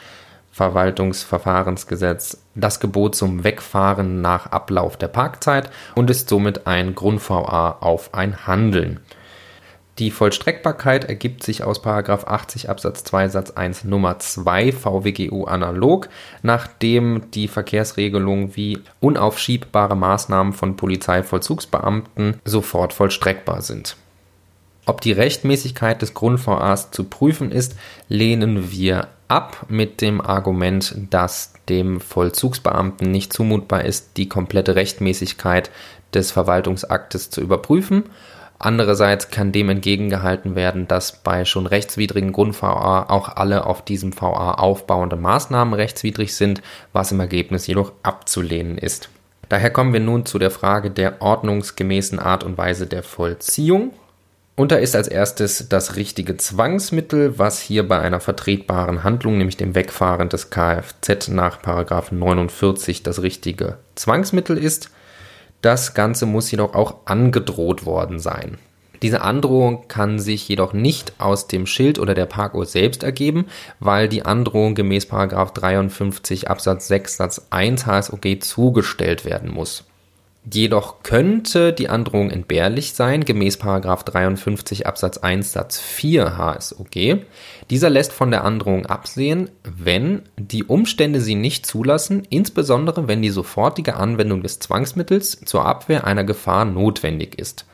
Verwaltungsverfahrensgesetz 0.57 2.43
das 2.55 2.81
Gebot 2.81 3.15
zum 3.15 3.45
Wegfahren 3.45 4.23
nach 4.23 4.47
Ablauf 4.47 4.97
der 4.97 5.09
Parkzeit 5.09 5.69
und 5.95 6.09
ist 6.09 6.31
somit 6.31 6.67
ein 6.67 6.95
Grund-VA 6.95 7.77
auf 7.81 8.15
ein 8.15 8.47
Handeln. 8.47 9.01
Die 9.99 10.11
Vollstreckbarkeit 10.11 11.05
ergibt 11.05 11.43
sich 11.43 11.63
aus 11.63 11.85
80 11.85 12.71
Absatz 12.71 13.05
2 13.05 13.29
Satz 13.29 13.51
1 13.51 13.85
Nummer 13.85 14.19
2 14.19 14.73
VWGU 14.73 15.45
analog, 15.45 16.09
nachdem 16.43 17.31
die 17.33 17.49
Verkehrsregelungen 17.49 18.57
wie 18.57 18.79
unaufschiebbare 19.01 19.95
Maßnahmen 19.95 20.55
von 20.55 20.77
Polizeivollzugsbeamten 20.77 22.41
sofort 22.47 22.95
vollstreckbar 22.95 23.61
sind. 23.61 23.97
Ob 24.87 25.03
die 25.03 25.13
Rechtmäßigkeit 25.13 26.01
des 26.01 26.15
Grund-VAs 26.15 26.93
zu 26.93 27.05
prüfen 27.05 27.51
ist, 27.51 27.77
lehnen 28.09 28.71
wir 28.71 29.09
ab 29.29 29.67
mit 29.69 30.01
dem 30.01 30.21
Argument, 30.21 30.95
dass 31.11 31.53
dem 31.69 32.01
Vollzugsbeamten 32.01 33.11
nicht 33.11 33.33
zumutbar 33.33 33.85
ist, 33.85 34.17
die 34.17 34.29
komplette 34.29 34.77
Rechtmäßigkeit 34.77 35.71
des 36.15 36.31
Verwaltungsaktes 36.31 37.31
zu 37.31 37.41
überprüfen. 37.41 38.05
Andererseits 38.59 39.31
kann 39.31 39.53
dem 39.53 39.69
entgegengehalten 39.69 40.55
werden, 40.55 40.89
dass 40.89 41.23
bei 41.23 41.45
schon 41.45 41.67
rechtswidrigen 41.67 42.33
Grund-VA 42.33 43.07
auch 43.11 43.29
alle 43.37 43.67
auf 43.67 43.85
diesem 43.85 44.19
VA 44.19 44.53
aufbauende 44.55 45.17
Maßnahmen 45.17 45.75
rechtswidrig 45.75 46.35
sind, 46.35 46.63
was 46.93 47.13
im 47.13 47.21
Ergebnis 47.21 47.67
jedoch 47.67 47.93
abzulehnen 48.03 48.79
ist. 48.79 49.11
Daher 49.49 49.71
kommen 49.71 49.93
wir 49.93 50.01
nun 50.01 50.25
zu 50.25 50.39
der 50.39 50.51
Frage 50.51 50.91
der 50.91 51.21
ordnungsgemäßen 51.21 52.19
Art 52.19 52.45
und 52.45 52.57
Weise 52.57 52.87
der 52.87 53.03
Vollziehung 53.03 53.93
und 54.57 54.73
da 54.73 54.77
ist 54.77 54.97
als 54.97 55.07
erstes 55.07 55.69
das 55.69 55.97
richtige 55.97 56.39
Zwangsmittel, 56.39 57.39
was 57.39 57.61
hier 57.61 57.87
bei 57.87 57.99
einer 57.99 58.21
vertretbaren 58.21 59.05
Handlung, 59.05 59.37
nämlich 59.37 59.59
dem 59.59 59.75
Wegfahren 59.75 60.31
des 60.31 60.49
Kfz 60.49 61.29
nach 61.29 61.63
49 61.63 63.03
das 63.03 63.21
richtige 63.21 63.77
Zwangsmittel 63.95 64.57
ist. 64.57 64.91
Das 65.61 65.93
Ganze 65.93 66.25
muss 66.25 66.51
jedoch 66.51 66.75
auch 66.75 66.97
angedroht 67.05 67.85
worden 67.85 68.19
sein. 68.19 68.57
Diese 69.03 69.21
Androhung 69.21 69.89
kann 69.89 70.19
sich 70.19 70.49
jedoch 70.49 70.73
nicht 70.73 71.13
aus 71.19 71.49
dem 71.49 71.67
Schild 71.67 71.99
oder 71.99 72.15
der 72.15 72.25
Parkuhr 72.25 72.65
selbst 72.65 73.03
ergeben, 73.03 73.47
weil 73.79 74.09
die 74.09 74.25
Androhung 74.25 74.75
gemäß 74.75 75.09
53 75.09 76.49
Absatz 76.49 76.89
6 76.89 77.17
Satz 77.19 77.47
1 77.51 77.85
HSOG 77.85 78.41
zugestellt 78.41 79.27
werden 79.27 79.53
muss. 79.53 79.85
Jedoch 80.53 81.03
könnte 81.03 81.73
die 81.73 81.89
Androhung 81.89 82.31
entbehrlich 82.31 82.93
sein, 82.93 83.25
gemäß 83.25 83.59
53 83.59 84.87
Absatz 84.87 85.19
1 85.19 85.53
Satz 85.53 85.81
4 85.81 86.39
HSOG. 86.39 87.25
Dieser 87.69 87.91
lässt 87.91 88.13
von 88.13 88.31
der 88.31 88.45
Androhung 88.45 88.87
absehen, 88.87 89.51
wenn 89.65 90.23
die 90.39 90.63
Umstände 90.63 91.21
sie 91.21 91.35
nicht 91.35 91.67
zulassen, 91.67 92.23
insbesondere 92.31 93.09
wenn 93.09 93.23
die 93.23 93.31
sofortige 93.31 93.97
Anwendung 93.97 94.43
des 94.45 94.61
Zwangsmittels 94.61 95.41
zur 95.45 95.67
Abwehr 95.67 96.07
einer 96.07 96.23
Gefahr 96.23 96.65
notwendig 96.65 97.37
ist. 97.41 97.67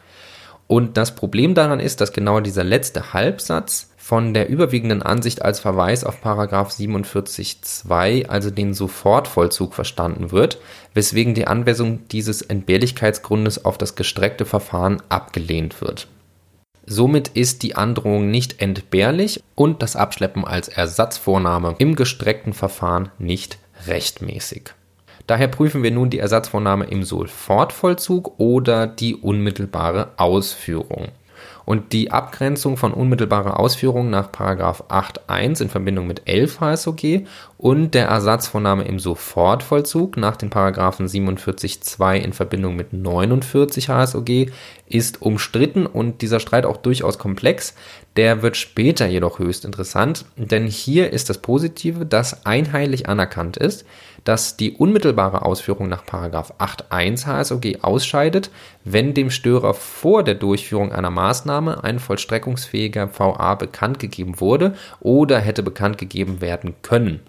Und 0.67 0.97
das 0.97 1.14
Problem 1.14 1.55
daran 1.55 1.79
ist, 1.79 2.00
dass 2.00 2.14
genau 2.14 2.41
dieser 2.41 2.64
letzte 2.64 3.12
Halbsatz 3.12 3.91
von 4.02 4.35
der 4.35 4.49
überwiegenden 4.49 5.00
Ansicht 5.00 5.42
als 5.42 5.61
Verweis 5.61 6.02
auf 6.02 6.16
47.2, 6.25 8.26
also 8.26 8.50
den 8.50 8.75
Sofortvollzug 8.75 9.75
verstanden 9.75 10.32
wird, 10.32 10.59
weswegen 10.92 11.35
die 11.35 11.47
Anwendung 11.47 12.09
dieses 12.09 12.42
Entbehrlichkeitsgrundes 12.42 13.64
auf 13.64 13.78
das 13.78 13.94
gestreckte 13.94 14.44
Verfahren 14.44 15.00
abgelehnt 15.09 15.80
wird. 15.80 16.09
Somit 16.85 17.28
ist 17.28 17.62
die 17.62 17.76
Androhung 17.76 18.28
nicht 18.28 18.61
entbehrlich 18.61 19.40
und 19.54 19.82
das 19.82 19.94
Abschleppen 19.94 20.44
als 20.44 20.66
Ersatzvornahme 20.66 21.76
im 21.78 21.94
gestreckten 21.94 22.54
Verfahren 22.54 23.11
nicht 23.21 23.56
rechtmäßig. 23.87 24.71
Daher 25.28 25.47
prüfen 25.47 25.85
wir 25.85 25.92
nun 25.92 26.11
die 26.11 26.18
Ersatzvornahme 26.18 26.87
im 26.87 27.04
Sofortvollzug 27.04 28.40
oder 28.40 28.88
die 28.88 29.14
unmittelbare 29.14 30.09
Ausführung. 30.16 31.12
Und 31.64 31.92
die 31.92 32.11
Abgrenzung 32.11 32.76
von 32.76 32.92
unmittelbarer 32.92 33.59
Ausführung 33.59 34.11
nach 34.11 34.31
8.1 34.31 35.62
in 35.62 35.69
Verbindung 35.69 36.07
mit 36.07 36.23
11 36.26 36.61
HSOG 36.61 37.02
und 37.59 37.95
der 37.95 38.09
Ersatzvornahme 38.09 38.85
im 38.85 38.99
Sofortvollzug 38.99 40.16
nach 40.16 40.37
den 40.37 40.50
Paragraphen 40.50 41.07
47.2 41.07 42.16
in 42.16 42.33
Verbindung 42.33 42.75
mit 42.75 42.92
49 42.92 43.88
HSOG 43.88 44.50
ist 44.88 45.23
umstritten 45.23 45.87
und 45.87 46.23
dieser 46.23 46.40
Streit 46.40 46.66
auch 46.66 46.76
durchaus 46.76 47.19
komplex. 47.19 47.75
Der 48.16 48.42
wird 48.42 48.57
später 48.57 49.07
jedoch 49.07 49.38
höchst 49.38 49.64
interessant, 49.64 50.26
denn 50.37 50.66
hier 50.66 51.12
ist 51.12 51.31
das 51.31 51.38
Positive, 51.38 52.04
dass 52.04 52.45
einheitlich 52.45 53.09
anerkannt 53.09 53.57
ist, 53.57 53.87
dass 54.25 54.57
die 54.57 54.73
unmittelbare 54.73 55.43
Ausführung 55.43 55.88
nach 55.88 56.05
8.1 56.05 57.26
HSOG 57.26 57.83
ausscheidet, 57.83 58.50
wenn 58.85 59.14
dem 59.14 59.31
Störer 59.31 59.75
vor 59.75 60.23
der 60.23 60.35
Durchführung 60.35 60.93
einer 60.93 61.11
Maßnahme 61.11 61.83
ein 61.83 61.99
vollstreckungsfähiger 61.99 63.11
VA 63.19 63.55
bekannt 63.55 63.99
gegeben 63.99 64.41
wurde 64.41 64.75
oder 65.00 65.38
hätte 65.38 65.62
bekannt 65.62 65.99
gegeben 65.99 66.41
werden 66.41 66.75
können. 66.83 67.21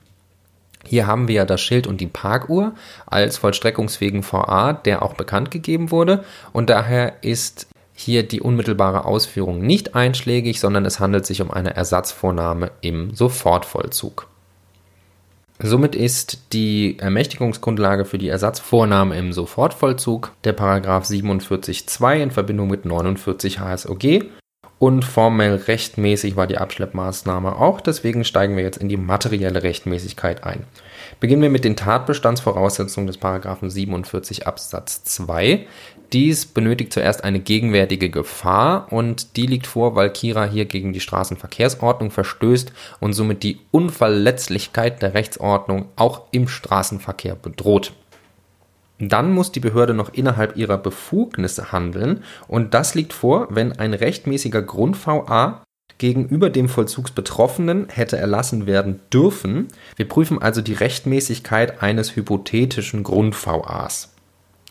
Hier 0.85 1.07
haben 1.07 1.27
wir 1.27 1.35
ja 1.35 1.45
das 1.45 1.61
Schild 1.61 1.87
und 1.87 2.01
die 2.01 2.07
Parkuhr 2.07 2.73
als 3.05 3.37
vollstreckungsfähigen 3.37 4.23
VA, 4.23 4.73
der 4.73 5.01
auch 5.01 5.13
bekannt 5.13 5.49
gegeben 5.49 5.91
wurde 5.91 6.23
und 6.51 6.69
daher 6.69 7.23
ist 7.23 7.67
hier 7.95 8.23
die 8.27 8.41
unmittelbare 8.41 9.05
Ausführung 9.05 9.61
nicht 9.61 9.95
einschlägig, 9.95 10.59
sondern 10.59 10.85
es 10.85 10.99
handelt 10.99 11.25
sich 11.25 11.41
um 11.41 11.51
eine 11.51 11.75
Ersatzvornahme 11.75 12.71
im 12.81 13.13
Sofortvollzug. 13.13 14.27
Somit 15.65 15.95
ist 15.95 16.51
die 16.51 16.99
Ermächtigungsgrundlage 16.99 18.03
für 18.03 18.17
die 18.17 18.27
Ersatzvornahme 18.27 19.17
im 19.17 19.31
Sofortvollzug 19.31 20.33
der 20.43 20.51
Paragraph 20.51 21.05
47.2 21.05 22.15
in 22.17 22.31
Verbindung 22.31 22.67
mit 22.67 22.83
49 22.83 23.61
HSOG 23.61 24.25
und 24.83 25.05
formell 25.05 25.55
rechtmäßig 25.55 26.35
war 26.35 26.47
die 26.47 26.57
Abschleppmaßnahme 26.57 27.55
auch, 27.55 27.79
deswegen 27.79 28.25
steigen 28.25 28.57
wir 28.57 28.63
jetzt 28.63 28.75
in 28.79 28.89
die 28.89 28.97
materielle 28.97 29.63
Rechtmäßigkeit 29.63 30.43
ein. 30.43 30.65
Beginnen 31.21 31.41
wir 31.41 31.49
mit 31.49 31.63
den 31.63 31.77
Tatbestandsvoraussetzungen 31.77 33.07
des 33.07 33.17
Paragraphen 33.17 33.69
47 33.69 34.45
Absatz 34.45 35.05
2. 35.05 35.65
Dies 36.13 36.45
benötigt 36.45 36.93
zuerst 36.93 37.23
eine 37.23 37.39
gegenwärtige 37.39 38.11
Gefahr 38.11 38.93
und 38.93 39.35
die 39.35 39.47
liegt 39.47 39.65
vor, 39.65 39.95
weil 39.95 40.11
Kira 40.11 40.45
hier 40.45 40.65
gegen 40.65 40.93
die 40.93 40.99
Straßenverkehrsordnung 40.99 42.11
verstößt 42.11 42.71
und 42.99 43.13
somit 43.13 43.41
die 43.41 43.59
Unverletzlichkeit 43.71 45.01
der 45.01 45.15
Rechtsordnung 45.15 45.87
auch 45.95 46.21
im 46.29 46.47
Straßenverkehr 46.47 47.35
bedroht. 47.35 47.93
Dann 48.99 49.31
muss 49.31 49.51
die 49.51 49.59
Behörde 49.59 49.95
noch 49.95 50.13
innerhalb 50.13 50.55
ihrer 50.55 50.77
Befugnisse 50.77 51.71
handeln 51.71 52.23
und 52.47 52.75
das 52.75 52.93
liegt 52.93 53.11
vor, 53.11 53.47
wenn 53.49 53.71
ein 53.71 53.95
rechtmäßiger 53.95 54.61
Grund-VA 54.61 55.63
gegenüber 55.97 56.51
dem 56.51 56.69
Vollzugsbetroffenen 56.69 57.87
hätte 57.89 58.17
erlassen 58.17 58.67
werden 58.67 58.99
dürfen. 59.11 59.67
Wir 59.95 60.07
prüfen 60.07 60.39
also 60.39 60.61
die 60.61 60.73
Rechtmäßigkeit 60.73 61.81
eines 61.81 62.15
hypothetischen 62.15 63.01
Grund-VAs. 63.01 64.12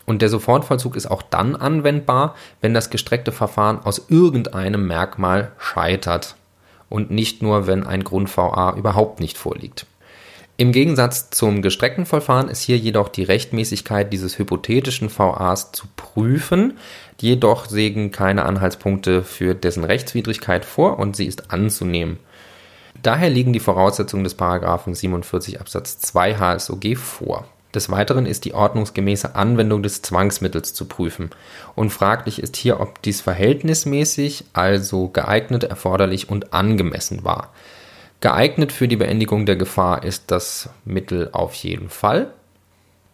Und 0.05 0.21
der 0.21 0.29
Sofortvollzug 0.29 0.95
ist 0.95 1.09
auch 1.09 1.21
dann 1.21 1.55
anwendbar, 1.55 2.35
wenn 2.61 2.73
das 2.73 2.89
gestreckte 2.89 3.31
Verfahren 3.31 3.79
aus 3.79 4.05
irgendeinem 4.09 4.85
Merkmal 4.87 5.51
scheitert 5.57 6.35
und 6.89 7.09
nicht 7.09 7.41
nur, 7.41 7.67
wenn 7.67 7.85
ein 7.85 8.03
Grund-VA 8.03 8.75
überhaupt 8.75 9.19
nicht 9.19 9.37
vorliegt. 9.37 9.85
Im 10.55 10.71
Gegensatz 10.71 11.31
zum 11.31 11.63
gestreckten 11.63 12.05
Verfahren 12.05 12.47
ist 12.47 12.61
hier 12.61 12.77
jedoch 12.77 13.09
die 13.09 13.23
Rechtmäßigkeit 13.23 14.13
dieses 14.13 14.37
hypothetischen 14.37 15.09
VAs 15.09 15.71
zu 15.71 15.87
prüfen. 15.95 16.77
Jedoch 17.19 17.65
sägen 17.65 18.11
keine 18.11 18.45
Anhaltspunkte 18.45 19.23
für 19.23 19.55
dessen 19.55 19.83
Rechtswidrigkeit 19.83 20.63
vor 20.63 20.99
und 20.99 21.15
sie 21.15 21.25
ist 21.25 21.51
anzunehmen. 21.51 22.19
Daher 23.01 23.31
liegen 23.31 23.53
die 23.53 23.59
Voraussetzungen 23.59 24.23
des 24.23 24.35
Paragraphen 24.35 24.93
47 24.93 25.59
Absatz 25.59 25.97
2 25.99 26.35
HSOG 26.35 26.97
vor. 26.97 27.47
Des 27.73 27.89
Weiteren 27.89 28.25
ist 28.25 28.45
die 28.45 28.53
ordnungsgemäße 28.53 29.35
Anwendung 29.35 29.81
des 29.81 30.01
Zwangsmittels 30.03 30.73
zu 30.73 30.85
prüfen. 30.85 31.31
Und 31.75 31.89
fraglich 31.89 32.41
ist 32.41 32.55
hier, 32.55 32.79
ob 32.79 33.01
dies 33.01 33.21
verhältnismäßig, 33.21 34.45
also 34.53 35.07
geeignet, 35.07 35.63
erforderlich 35.63 36.29
und 36.29 36.53
angemessen 36.53 37.23
war. 37.23 37.51
Geeignet 38.19 38.71
für 38.71 38.87
die 38.87 38.95
Beendigung 38.95 39.45
der 39.45 39.55
Gefahr 39.55 40.03
ist 40.03 40.31
das 40.31 40.69
Mittel 40.85 41.29
auf 41.33 41.55
jeden 41.55 41.89
Fall. 41.89 42.31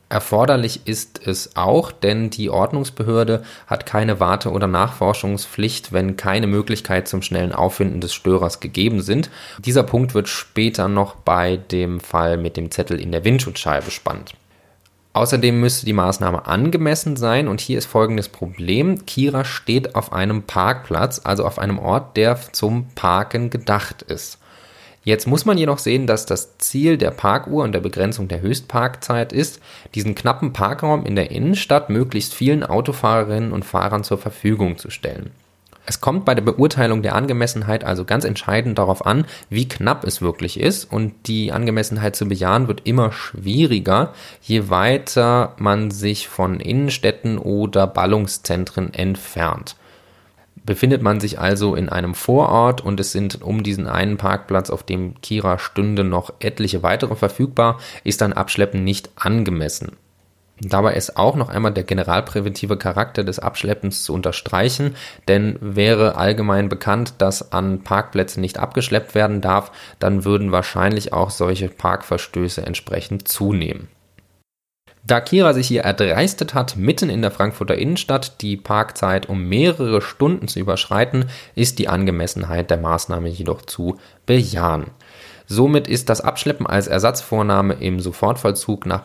Erforderlich 0.09 0.81
ist 0.85 1.25
es 1.25 1.55
auch, 1.55 1.91
denn 1.91 2.31
die 2.31 2.49
Ordnungsbehörde 2.49 3.43
hat 3.67 3.85
keine 3.85 4.19
Warte- 4.19 4.51
oder 4.51 4.65
Nachforschungspflicht, 4.65 5.93
wenn 5.93 6.17
keine 6.17 6.47
Möglichkeit 6.47 7.07
zum 7.07 7.21
schnellen 7.21 7.53
Auffinden 7.53 8.01
des 8.01 8.13
Störers 8.13 8.59
gegeben 8.59 9.01
sind. 9.01 9.29
Dieser 9.63 9.83
Punkt 9.83 10.15
wird 10.15 10.27
später 10.27 10.87
noch 10.87 11.15
bei 11.15 11.57
dem 11.57 11.99
Fall 11.99 12.37
mit 12.37 12.57
dem 12.57 12.71
Zettel 12.71 12.99
in 12.99 13.11
der 13.11 13.23
Windschutzscheibe 13.23 13.91
spannend. 13.91 14.33
Außerdem 15.13 15.59
müsste 15.59 15.85
die 15.85 15.93
Maßnahme 15.93 16.45
angemessen 16.45 17.15
sein 17.15 17.47
und 17.47 17.61
hier 17.61 17.79
ist 17.79 17.87
folgendes 17.87 18.29
Problem. 18.29 19.05
Kira 19.05 19.43
steht 19.43 19.95
auf 19.95 20.13
einem 20.13 20.43
Parkplatz, 20.43 21.21
also 21.23 21.45
auf 21.45 21.57
einem 21.57 21.79
Ort, 21.79 22.15
der 22.15 22.39
zum 22.51 22.87
Parken 22.93 23.49
gedacht 23.49 24.03
ist. 24.03 24.37
Jetzt 25.03 25.25
muss 25.25 25.45
man 25.45 25.57
jedoch 25.57 25.79
sehen, 25.79 26.05
dass 26.05 26.27
das 26.27 26.57
Ziel 26.59 26.97
der 26.97 27.09
Parkuhr 27.09 27.63
und 27.63 27.71
der 27.71 27.79
Begrenzung 27.79 28.27
der 28.27 28.41
Höchstparkzeit 28.41 29.33
ist, 29.33 29.59
diesen 29.95 30.13
knappen 30.13 30.53
Parkraum 30.53 31.05
in 31.05 31.15
der 31.15 31.31
Innenstadt 31.31 31.89
möglichst 31.89 32.33
vielen 32.35 32.63
Autofahrerinnen 32.63 33.51
und 33.51 33.65
Fahrern 33.65 34.03
zur 34.03 34.19
Verfügung 34.19 34.77
zu 34.77 34.91
stellen. 34.91 35.31
Es 35.89 36.01
kommt 36.01 36.23
bei 36.23 36.35
der 36.35 36.43
Beurteilung 36.43 37.01
der 37.01 37.15
Angemessenheit 37.15 37.83
also 37.83 38.05
ganz 38.05 38.23
entscheidend 38.23 38.77
darauf 38.77 39.07
an, 39.07 39.25
wie 39.49 39.67
knapp 39.67 40.03
es 40.03 40.21
wirklich 40.21 40.59
ist 40.59 40.85
und 40.85 41.13
die 41.25 41.51
Angemessenheit 41.51 42.15
zu 42.15 42.27
bejahen 42.27 42.67
wird 42.67 42.81
immer 42.83 43.11
schwieriger, 43.11 44.13
je 44.43 44.69
weiter 44.69 45.55
man 45.57 45.89
sich 45.89 46.27
von 46.27 46.59
Innenstädten 46.59 47.39
oder 47.39 47.87
Ballungszentren 47.87 48.93
entfernt. 48.93 49.77
Befindet 50.63 51.01
man 51.01 51.19
sich 51.19 51.39
also 51.39 51.73
in 51.73 51.89
einem 51.89 52.13
Vorort 52.13 52.81
und 52.81 52.99
es 52.99 53.11
sind 53.11 53.41
um 53.41 53.63
diesen 53.63 53.87
einen 53.87 54.17
Parkplatz, 54.17 54.69
auf 54.69 54.83
dem 54.83 55.19
Kira 55.21 55.57
stünde, 55.57 56.03
noch 56.03 56.31
etliche 56.39 56.83
weitere 56.83 57.15
verfügbar, 57.15 57.79
ist 58.03 58.21
ein 58.21 58.33
Abschleppen 58.33 58.83
nicht 58.83 59.09
angemessen. 59.15 59.93
Dabei 60.61 60.93
ist 60.95 61.15
auch 61.15 61.35
noch 61.35 61.49
einmal 61.49 61.73
der 61.73 61.83
generalpräventive 61.83 62.77
Charakter 62.77 63.23
des 63.23 63.39
Abschleppens 63.39 64.03
zu 64.03 64.13
unterstreichen, 64.13 64.95
denn 65.27 65.57
wäre 65.61 66.15
allgemein 66.15 66.67
bekannt, 66.67 67.13
dass 67.19 67.53
an 67.53 67.83
Parkplätzen 67.83 68.41
nicht 68.41 68.59
abgeschleppt 68.59 69.15
werden 69.15 69.39
darf, 69.39 69.71
dann 69.99 70.25
würden 70.25 70.51
wahrscheinlich 70.51 71.13
auch 71.13 71.29
solche 71.29 71.69
Parkverstöße 71.69 72.65
entsprechend 72.65 73.27
zunehmen. 73.27 73.87
Da 75.09 75.21
Kira 75.21 75.53
sich 75.53 75.67
hier 75.67 75.83
erdreistet 75.83 76.53
hat, 76.53 76.75
mitten 76.75 77.09
in 77.09 77.21
der 77.21 77.31
Frankfurter 77.31 77.75
Innenstadt 77.75 78.41
die 78.41 78.57
Parkzeit 78.57 79.29
um 79.29 79.47
mehrere 79.47 80.01
Stunden 80.01 80.47
zu 80.47 80.59
überschreiten, 80.59 81.29
ist 81.55 81.79
die 81.79 81.87
Angemessenheit 81.87 82.69
der 82.69 82.77
Maßnahme 82.77 83.29
jedoch 83.29 83.61
zu 83.61 83.97
bejahen. 84.25 84.91
Somit 85.51 85.87
ist 85.87 86.09
das 86.09 86.21
Abschleppen 86.21 86.67
als 86.67 86.85
Ersatzvornahme 86.85 87.73
im 87.73 87.99
Sofortvollzug 87.99 88.85
nach 88.85 89.03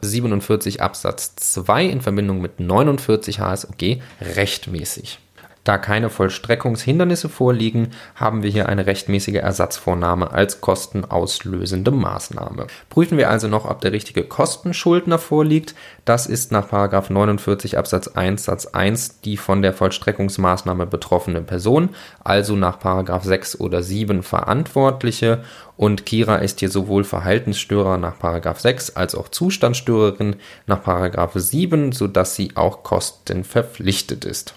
47 0.00 0.80
Absatz 0.80 1.36
2 1.36 1.84
in 1.84 2.00
Verbindung 2.00 2.40
mit 2.40 2.58
49 2.58 3.38
HSOG 3.38 3.98
rechtmäßig. 4.22 5.18
Da 5.64 5.78
keine 5.78 6.10
Vollstreckungshindernisse 6.10 7.30
vorliegen, 7.30 7.92
haben 8.14 8.42
wir 8.42 8.50
hier 8.50 8.68
eine 8.68 8.84
rechtmäßige 8.84 9.36
Ersatzvornahme 9.36 10.30
als 10.30 10.60
kostenauslösende 10.60 11.90
Maßnahme. 11.90 12.66
Prüfen 12.90 13.16
wir 13.16 13.30
also 13.30 13.48
noch, 13.48 13.64
ob 13.64 13.80
der 13.80 13.92
richtige 13.92 14.24
Kostenschuldner 14.24 15.18
vorliegt. 15.18 15.74
Das 16.04 16.26
ist 16.26 16.52
nach 16.52 16.70
49 16.70 17.78
Absatz 17.78 18.08
1 18.08 18.44
Satz 18.44 18.66
1 18.66 19.22
die 19.22 19.38
von 19.38 19.62
der 19.62 19.72
Vollstreckungsmaßnahme 19.72 20.84
betroffene 20.84 21.40
Person, 21.40 21.88
also 22.22 22.56
nach 22.56 22.78
6 23.22 23.58
oder 23.58 23.82
7 23.82 24.22
Verantwortliche 24.22 25.44
und 25.78 26.04
Kira 26.04 26.36
ist 26.36 26.60
hier 26.60 26.68
sowohl 26.68 27.04
Verhaltensstörer 27.04 27.96
nach 27.96 28.16
6 28.58 28.96
als 28.96 29.14
auch 29.14 29.30
Zustandsstörerin 29.30 30.36
nach 30.66 31.30
7, 31.34 31.92
sodass 31.92 32.34
sie 32.34 32.52
auch 32.54 32.82
kostenverpflichtet 32.82 34.26
ist 34.26 34.54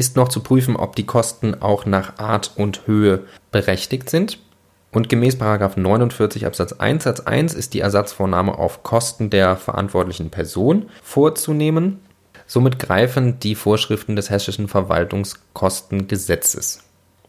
ist 0.00 0.16
noch 0.16 0.28
zu 0.28 0.40
prüfen, 0.40 0.74
ob 0.76 0.96
die 0.96 1.04
Kosten 1.04 1.60
auch 1.60 1.84
nach 1.84 2.18
Art 2.18 2.52
und 2.56 2.86
Höhe 2.86 3.24
berechtigt 3.52 4.08
sind. 4.10 4.38
Und 4.90 5.10
gemäß 5.10 5.38
49 5.38 6.46
Absatz 6.46 6.72
1 6.72 7.04
Satz 7.04 7.20
1 7.20 7.52
ist 7.54 7.74
die 7.74 7.80
Ersatzvornahme 7.80 8.58
auf 8.58 8.82
Kosten 8.82 9.28
der 9.30 9.56
verantwortlichen 9.56 10.30
Person 10.30 10.86
vorzunehmen. 11.02 12.00
Somit 12.46 12.78
greifen 12.78 13.38
die 13.40 13.54
Vorschriften 13.54 14.16
des 14.16 14.30
Hessischen 14.30 14.68
Verwaltungskostengesetzes. 14.68 16.84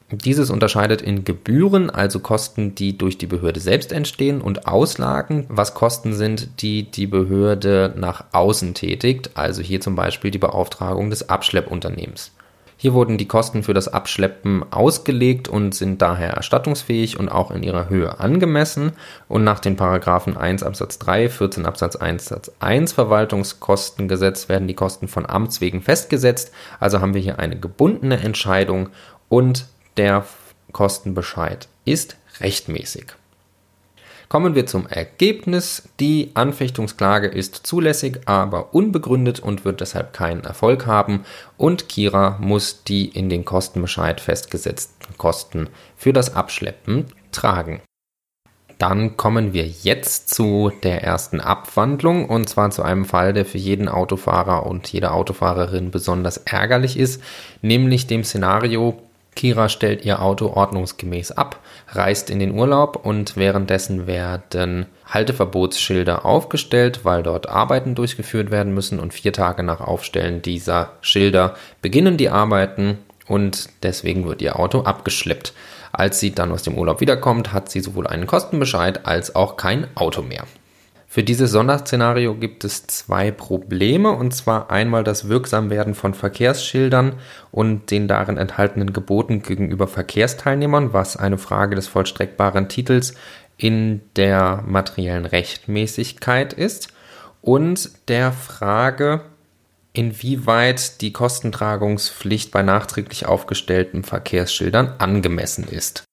Dieses 0.10 0.50
unterscheidet 0.50 1.02
in 1.02 1.26
Gebühren, 1.26 1.90
also 1.90 2.20
Kosten, 2.20 2.74
die 2.74 2.98
durch 2.98 3.18
die 3.18 3.28
Behörde 3.28 3.60
selbst 3.60 3.92
entstehen, 3.92 4.40
und 4.42 4.66
Auslagen, 4.66 5.46
was 5.50 5.74
Kosten 5.74 6.14
sind, 6.14 6.62
die 6.62 6.90
die 6.90 7.08
Behörde 7.08 7.94
nach 7.98 8.24
außen 8.32 8.74
tätigt, 8.74 9.32
also 9.36 9.62
hier 9.62 9.82
zum 9.82 9.96
Beispiel 9.96 10.32
die 10.32 10.38
Beauftragung 10.38 11.10
des 11.10 11.28
Abschleppunternehmens. 11.30 12.32
Hier 12.82 12.96
wurden 12.96 13.20
die 13.20 13.28
Kosten 13.28 13.62
für 13.62 13.76
das 13.76 13.90
Abschleppen 13.90 14.66
ausgelegt 14.72 15.48
und 15.48 15.76
sind 15.76 16.02
daher 16.02 16.32
erstattungsfähig 16.32 17.20
und 17.20 17.30
auch 17.30 17.52
in 17.52 17.62
ihrer 17.62 17.90
Höhe 17.90 18.20
angemessen. 18.20 18.94
Und 19.28 19.44
nach 19.44 19.60
den 19.60 19.76
Paragraphen 19.76 20.36
1 20.36 20.64
Absatz 20.64 20.98
3, 20.98 21.30
14 21.30 21.68
Absatz 21.68 21.96
1 21.96 22.26
Satz 22.26 22.52
1 22.60 22.94
Verwaltungskostengesetz 22.94 24.50
werden 24.50 24.68
die 24.68 24.74
Kosten 24.74 25.08
von 25.08 25.30
Amts 25.30 25.62
wegen 25.62 25.84
festgesetzt. 25.84 26.52
Also 26.80 27.02
haben 27.02 27.14
wir 27.14 27.22
hier 27.22 27.38
eine 27.38 27.60
gebundene 27.60 28.18
Entscheidung 28.18 28.90
und 29.30 29.68
der 29.98 30.26
Kostenbescheid 30.72 31.68
ist 31.86 32.18
rechtmäßig. 32.40 33.14
Kommen 34.32 34.56
wir 34.56 34.66
zum 34.66 34.88
Ergebnis. 34.88 35.90
Die 36.00 36.32
Anfechtungsklage 36.36 37.28
ist 37.28 37.68
zulässig, 37.68 38.22
aber 38.28 38.74
unbegründet 38.74 39.42
und 39.42 39.66
wird 39.66 39.82
deshalb 39.82 40.14
keinen 40.14 40.46
Erfolg 40.46 40.86
haben. 40.86 41.26
Und 41.58 41.90
Kira 41.90 42.38
muss 42.40 42.86
die 42.86 43.10
in 43.10 43.28
den 43.28 43.44
Kostenbescheid 43.44 44.22
festgesetzten 44.22 45.18
Kosten 45.18 45.68
für 45.98 46.14
das 46.14 46.34
Abschleppen 46.34 47.08
tragen. 47.34 47.82
Dann 48.78 49.18
kommen 49.18 49.52
wir 49.52 49.68
jetzt 49.68 50.34
zu 50.34 50.72
der 50.82 51.04
ersten 51.04 51.42
Abwandlung 51.42 52.30
und 52.30 52.48
zwar 52.48 52.72
zu 52.72 52.84
einem 52.84 53.04
Fall, 53.04 53.34
der 53.34 53.44
für 53.44 53.58
jeden 53.58 53.90
Autofahrer 53.90 54.66
und 54.66 54.88
jede 54.94 55.12
Autofahrerin 55.12 55.92
besonders 55.92 56.38
ärgerlich 56.38 56.98
ist, 56.98 57.22
nämlich 57.62 58.08
dem 58.08 58.24
Szenario, 58.24 58.98
Kira 59.36 59.68
stellt 59.68 60.06
ihr 60.06 60.22
Auto 60.22 60.48
ordnungsgemäß 60.48 61.32
ab, 61.32 61.61
reist 61.92 62.30
in 62.30 62.40
den 62.40 62.52
Urlaub 62.52 63.06
und 63.06 63.38
währenddessen 63.38 64.08
werden 64.08 64.86
Halteverbotsschilder 65.08 66.26
aufgestellt, 66.26 67.02
weil 67.04 67.24
dort 67.24 67.50
Arbeiten 67.50 67.96
durchgeführt 67.96 68.52
werden 68.52 68.74
müssen 68.74 69.00
und 69.00 69.14
vier 69.14 69.34
Tage 69.34 69.64
nach 69.64 69.82
Aufstellen 69.82 70.42
dieser 70.42 70.94
Schilder 71.02 71.56
beginnen 71.82 72.18
die 72.18 72.30
Arbeiten 72.30 72.98
und 73.28 73.70
deswegen 73.84 74.26
wird 74.26 74.42
ihr 74.42 74.60
Auto 74.60 74.82
abgeschleppt. 74.82 75.54
Als 75.92 76.20
sie 76.20 76.34
dann 76.34 76.52
aus 76.52 76.64
dem 76.64 76.78
Urlaub 76.78 77.02
wiederkommt, 77.02 77.52
hat 77.52 77.70
sie 77.70 77.82
sowohl 77.82 78.08
einen 78.08 78.28
Kostenbescheid 78.28 79.06
als 79.06 79.36
auch 79.36 79.58
kein 79.58 79.88
Auto 79.96 80.22
mehr. 80.22 80.46
Für 81.14 81.24
dieses 81.24 81.52
Sonderszenario 81.52 82.36
gibt 82.36 82.64
es 82.64 82.88
zwei 82.88 83.32
Probleme, 83.32 84.12
und 84.12 84.34
zwar 84.34 84.72
einmal 84.72 85.04
das 85.04 85.28
Wirksamwerden 85.28 85.94
von 85.94 86.14
Verkehrsschildern 86.14 87.16
und 87.52 87.92
den 87.92 88.08
darin 88.08 88.38
enthaltenen 88.38 88.94
Geboten 88.94 89.42
gegenüber 89.42 89.90
Verkehrsteilnehmern, 89.90 90.94
was 90.94 91.18
eine 91.18 91.38
Frage 91.38 91.76
des 91.76 91.90
vollstreckbaren 91.90 92.70
Titels 92.70 93.14
in 93.58 94.00
der 94.16 94.64
materiellen 94.66 95.26
Rechtmäßigkeit 95.26 96.54
ist, 96.54 96.88
und 97.42 97.92
der 98.08 98.32
Frage, 98.32 99.20
inwieweit 99.92 101.02
die 101.02 101.12
Kostentragungspflicht 101.12 102.52
bei 102.52 102.64
nachträglich 102.64 103.26
aufgestellten 103.26 104.06
Verkehrsschildern 104.06 104.94
angemessen 105.00 105.66
ist. 105.68 106.06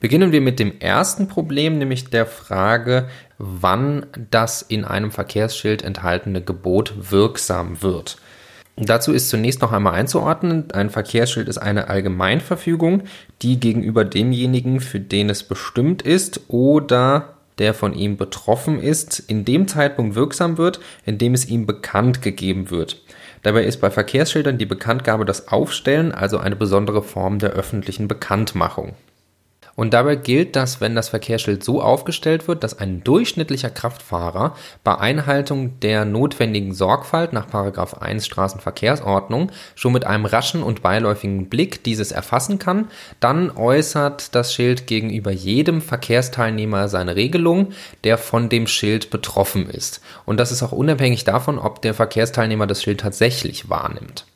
Beginnen 0.00 0.32
wir 0.32 0.40
mit 0.40 0.58
dem 0.58 0.80
ersten 0.80 1.28
Problem, 1.28 1.76
nämlich 1.76 2.08
der 2.08 2.24
Frage, 2.24 3.08
wann 3.36 4.06
das 4.30 4.62
in 4.62 4.86
einem 4.86 5.10
Verkehrsschild 5.10 5.82
enthaltene 5.82 6.40
Gebot 6.40 6.94
wirksam 7.10 7.82
wird. 7.82 8.16
Dazu 8.76 9.12
ist 9.12 9.28
zunächst 9.28 9.60
noch 9.60 9.72
einmal 9.72 9.92
einzuordnen, 9.92 10.70
ein 10.72 10.88
Verkehrsschild 10.88 11.48
ist 11.48 11.58
eine 11.58 11.88
Allgemeinverfügung, 11.88 13.02
die 13.42 13.60
gegenüber 13.60 14.06
demjenigen, 14.06 14.80
für 14.80 15.00
den 15.00 15.28
es 15.28 15.42
bestimmt 15.42 16.00
ist 16.00 16.40
oder 16.48 17.34
der 17.58 17.74
von 17.74 17.92
ihm 17.92 18.16
betroffen 18.16 18.80
ist, 18.80 19.18
in 19.18 19.44
dem 19.44 19.68
Zeitpunkt 19.68 20.14
wirksam 20.14 20.56
wird, 20.56 20.80
in 21.04 21.18
dem 21.18 21.34
es 21.34 21.46
ihm 21.46 21.66
bekannt 21.66 22.22
gegeben 22.22 22.70
wird. 22.70 23.02
Dabei 23.42 23.64
ist 23.64 23.82
bei 23.82 23.90
Verkehrsschildern 23.90 24.56
die 24.56 24.64
Bekanntgabe 24.64 25.26
das 25.26 25.48
Aufstellen, 25.48 26.12
also 26.12 26.38
eine 26.38 26.56
besondere 26.56 27.02
Form 27.02 27.38
der 27.38 27.50
öffentlichen 27.50 28.08
Bekanntmachung. 28.08 28.94
Und 29.76 29.94
dabei 29.94 30.16
gilt, 30.16 30.56
dass 30.56 30.80
wenn 30.80 30.94
das 30.94 31.08
Verkehrsschild 31.08 31.64
so 31.64 31.80
aufgestellt 31.82 32.48
wird, 32.48 32.62
dass 32.64 32.78
ein 32.78 33.02
durchschnittlicher 33.04 33.70
Kraftfahrer 33.70 34.54
bei 34.84 34.98
Einhaltung 34.98 35.80
der 35.80 36.04
notwendigen 36.04 36.74
Sorgfalt 36.74 37.32
nach 37.32 37.46
1 37.52 38.26
Straßenverkehrsordnung 38.26 39.50
schon 39.74 39.92
mit 39.92 40.06
einem 40.06 40.26
raschen 40.26 40.62
und 40.62 40.82
beiläufigen 40.82 41.48
Blick 41.48 41.84
dieses 41.84 42.12
erfassen 42.12 42.58
kann, 42.58 42.88
dann 43.20 43.50
äußert 43.50 44.34
das 44.34 44.52
Schild 44.52 44.86
gegenüber 44.86 45.30
jedem 45.30 45.80
Verkehrsteilnehmer 45.80 46.88
seine 46.88 47.16
Regelung, 47.16 47.72
der 48.04 48.18
von 48.18 48.48
dem 48.48 48.66
Schild 48.66 49.10
betroffen 49.10 49.68
ist. 49.68 50.00
Und 50.26 50.38
das 50.38 50.52
ist 50.52 50.62
auch 50.62 50.72
unabhängig 50.72 51.24
davon, 51.24 51.58
ob 51.58 51.82
der 51.82 51.94
Verkehrsteilnehmer 51.94 52.66
das 52.66 52.82
Schild 52.82 53.00
tatsächlich 53.00 53.68
wahrnimmt. 53.68 54.26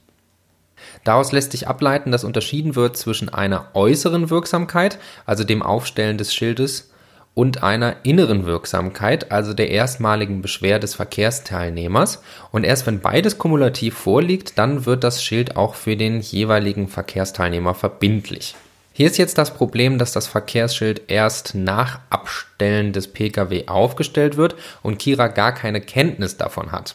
Daraus 1.04 1.32
lässt 1.32 1.52
sich 1.52 1.68
ableiten, 1.68 2.10
dass 2.10 2.24
unterschieden 2.24 2.74
wird 2.76 2.96
zwischen 2.96 3.28
einer 3.28 3.68
äußeren 3.74 4.30
Wirksamkeit, 4.30 4.98
also 5.26 5.44
dem 5.44 5.62
Aufstellen 5.62 6.18
des 6.18 6.34
Schildes, 6.34 6.90
und 7.34 7.64
einer 7.64 7.96
inneren 8.04 8.46
Wirksamkeit, 8.46 9.32
also 9.32 9.54
der 9.54 9.70
erstmaligen 9.70 10.40
Beschwer 10.40 10.78
des 10.78 10.94
Verkehrsteilnehmers. 10.94 12.22
Und 12.52 12.64
erst 12.64 12.86
wenn 12.86 13.00
beides 13.00 13.38
kumulativ 13.38 13.94
vorliegt, 13.94 14.56
dann 14.56 14.86
wird 14.86 15.04
das 15.04 15.22
Schild 15.22 15.56
auch 15.56 15.74
für 15.74 15.96
den 15.96 16.20
jeweiligen 16.20 16.88
Verkehrsteilnehmer 16.88 17.74
verbindlich. 17.74 18.54
Hier 18.92 19.08
ist 19.08 19.18
jetzt 19.18 19.38
das 19.38 19.52
Problem, 19.52 19.98
dass 19.98 20.12
das 20.12 20.28
Verkehrsschild 20.28 21.02
erst 21.08 21.56
nach 21.56 21.98
Abstellen 22.10 22.92
des 22.92 23.08
Pkw 23.08 23.66
aufgestellt 23.66 24.36
wird 24.36 24.54
und 24.84 25.00
Kira 25.00 25.26
gar 25.26 25.52
keine 25.52 25.80
Kenntnis 25.80 26.36
davon 26.36 26.70
hat. 26.70 26.94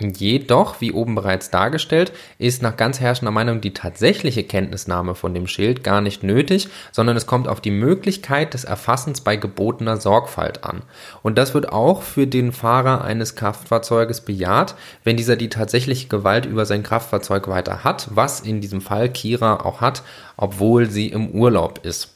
Jedoch, 0.00 0.80
wie 0.80 0.92
oben 0.92 1.14
bereits 1.14 1.50
dargestellt, 1.50 2.12
ist 2.38 2.62
nach 2.62 2.76
ganz 2.76 3.00
herrschender 3.00 3.30
Meinung 3.30 3.60
die 3.60 3.74
tatsächliche 3.74 4.44
Kenntnisnahme 4.44 5.14
von 5.14 5.34
dem 5.34 5.46
Schild 5.46 5.84
gar 5.84 6.00
nicht 6.00 6.22
nötig, 6.22 6.68
sondern 6.90 7.16
es 7.16 7.26
kommt 7.26 7.48
auf 7.48 7.60
die 7.60 7.70
Möglichkeit 7.70 8.54
des 8.54 8.64
Erfassens 8.64 9.20
bei 9.20 9.36
gebotener 9.36 9.98
Sorgfalt 9.98 10.64
an. 10.64 10.82
Und 11.22 11.36
das 11.36 11.52
wird 11.52 11.70
auch 11.70 12.02
für 12.02 12.26
den 12.26 12.52
Fahrer 12.52 13.04
eines 13.04 13.36
Kraftfahrzeuges 13.36 14.22
bejaht, 14.22 14.74
wenn 15.04 15.18
dieser 15.18 15.36
die 15.36 15.50
tatsächliche 15.50 16.08
Gewalt 16.08 16.46
über 16.46 16.64
sein 16.64 16.82
Kraftfahrzeug 16.82 17.48
weiter 17.48 17.84
hat, 17.84 18.08
was 18.10 18.40
in 18.40 18.60
diesem 18.60 18.80
Fall 18.80 19.10
Kira 19.10 19.60
auch 19.64 19.80
hat, 19.82 20.02
obwohl 20.36 20.88
sie 20.88 21.08
im 21.08 21.30
Urlaub 21.30 21.84
ist. 21.84 22.14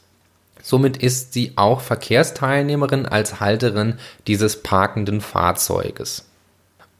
Somit 0.63 0.97
ist 0.97 1.33
sie 1.33 1.53
auch 1.57 1.81
Verkehrsteilnehmerin 1.81 3.05
als 3.05 3.39
Halterin 3.39 3.99
dieses 4.25 4.63
parkenden 4.63 5.21
Fahrzeuges 5.21 6.25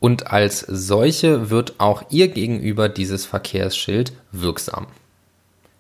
und 0.06 0.32
als 0.32 0.60
solche 0.60 1.50
wird 1.50 1.80
auch 1.80 2.04
ihr 2.12 2.28
gegenüber 2.28 2.90
dieses 2.90 3.26
Verkehrsschild 3.26 4.14
wirksam. 4.32 4.86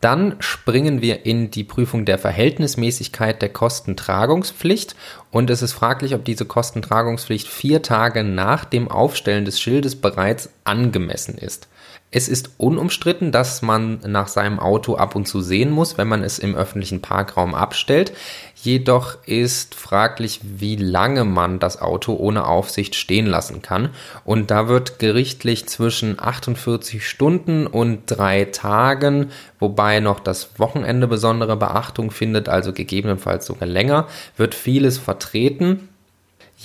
Dann 0.02 0.38
springen 0.40 1.00
wir 1.00 1.28
in 1.28 1.52
die 1.52 1.64
Prüfung 1.64 2.06
der 2.06 2.18
Verhältnismäßigkeit 2.18 3.40
der 3.40 3.50
Kostentragungspflicht 3.50 4.96
und 5.30 5.52
es 5.52 5.62
ist 5.62 5.74
fraglich, 5.74 6.16
ob 6.16 6.26
diese 6.26 6.46
Kostentragungspflicht 6.46 7.48
vier 7.48 7.84
Tage 7.84 8.24
nach 8.24 8.66
dem 8.66 8.88
Aufstellen 8.88 9.46
des 9.46 9.62
Schildes 9.62 9.96
bereits 9.96 10.50
angemessen 10.64 11.38
ist. 11.38 11.68
Es 12.12 12.30
ist 12.30 12.52
unumstritten, 12.58 13.34
dass 13.34 13.62
man 13.62 14.00
nach 14.08 14.30
seinem 14.30 14.58
Auto 14.58 14.96
ab 14.96 15.16
und 15.16 15.28
zu 15.28 15.42
sehen 15.42 15.70
muss, 15.70 15.98
wenn 15.98 16.08
man 16.08 16.24
es 16.24 16.40
im 16.40 16.56
öffentlichen 16.56 17.02
Parkraum 17.02 17.54
abstellt. 17.54 18.14
Jedoch 18.56 19.18
ist 19.26 19.76
fraglich, 19.76 20.40
wie 20.44 20.78
lange 20.78 21.26
man 21.26 21.60
das 21.60 21.82
Auto 21.82 22.14
ohne 22.14 22.48
Aufsicht 22.48 22.96
stehen 22.96 23.26
lassen 23.26 23.62
kann. 23.62 23.90
Und 24.24 24.50
da 24.50 24.70
wird 24.70 24.98
gerichtlich 24.98 25.68
zwischen 25.68 26.18
48 26.18 27.06
Stunden 27.06 27.68
und 27.68 28.04
drei 28.08 28.46
Tagen, 28.46 29.32
wobei 29.60 30.00
noch 30.00 30.22
das 30.22 30.58
Wochenende 30.58 31.08
besondere 31.08 31.58
Beachtung 31.58 32.12
findet, 32.12 32.48
also 32.48 32.72
gegebenenfalls 32.72 33.46
sogar 33.46 33.68
länger, 33.68 34.08
wird 34.38 34.56
vieles 34.56 34.98
vertreten. 34.98 35.90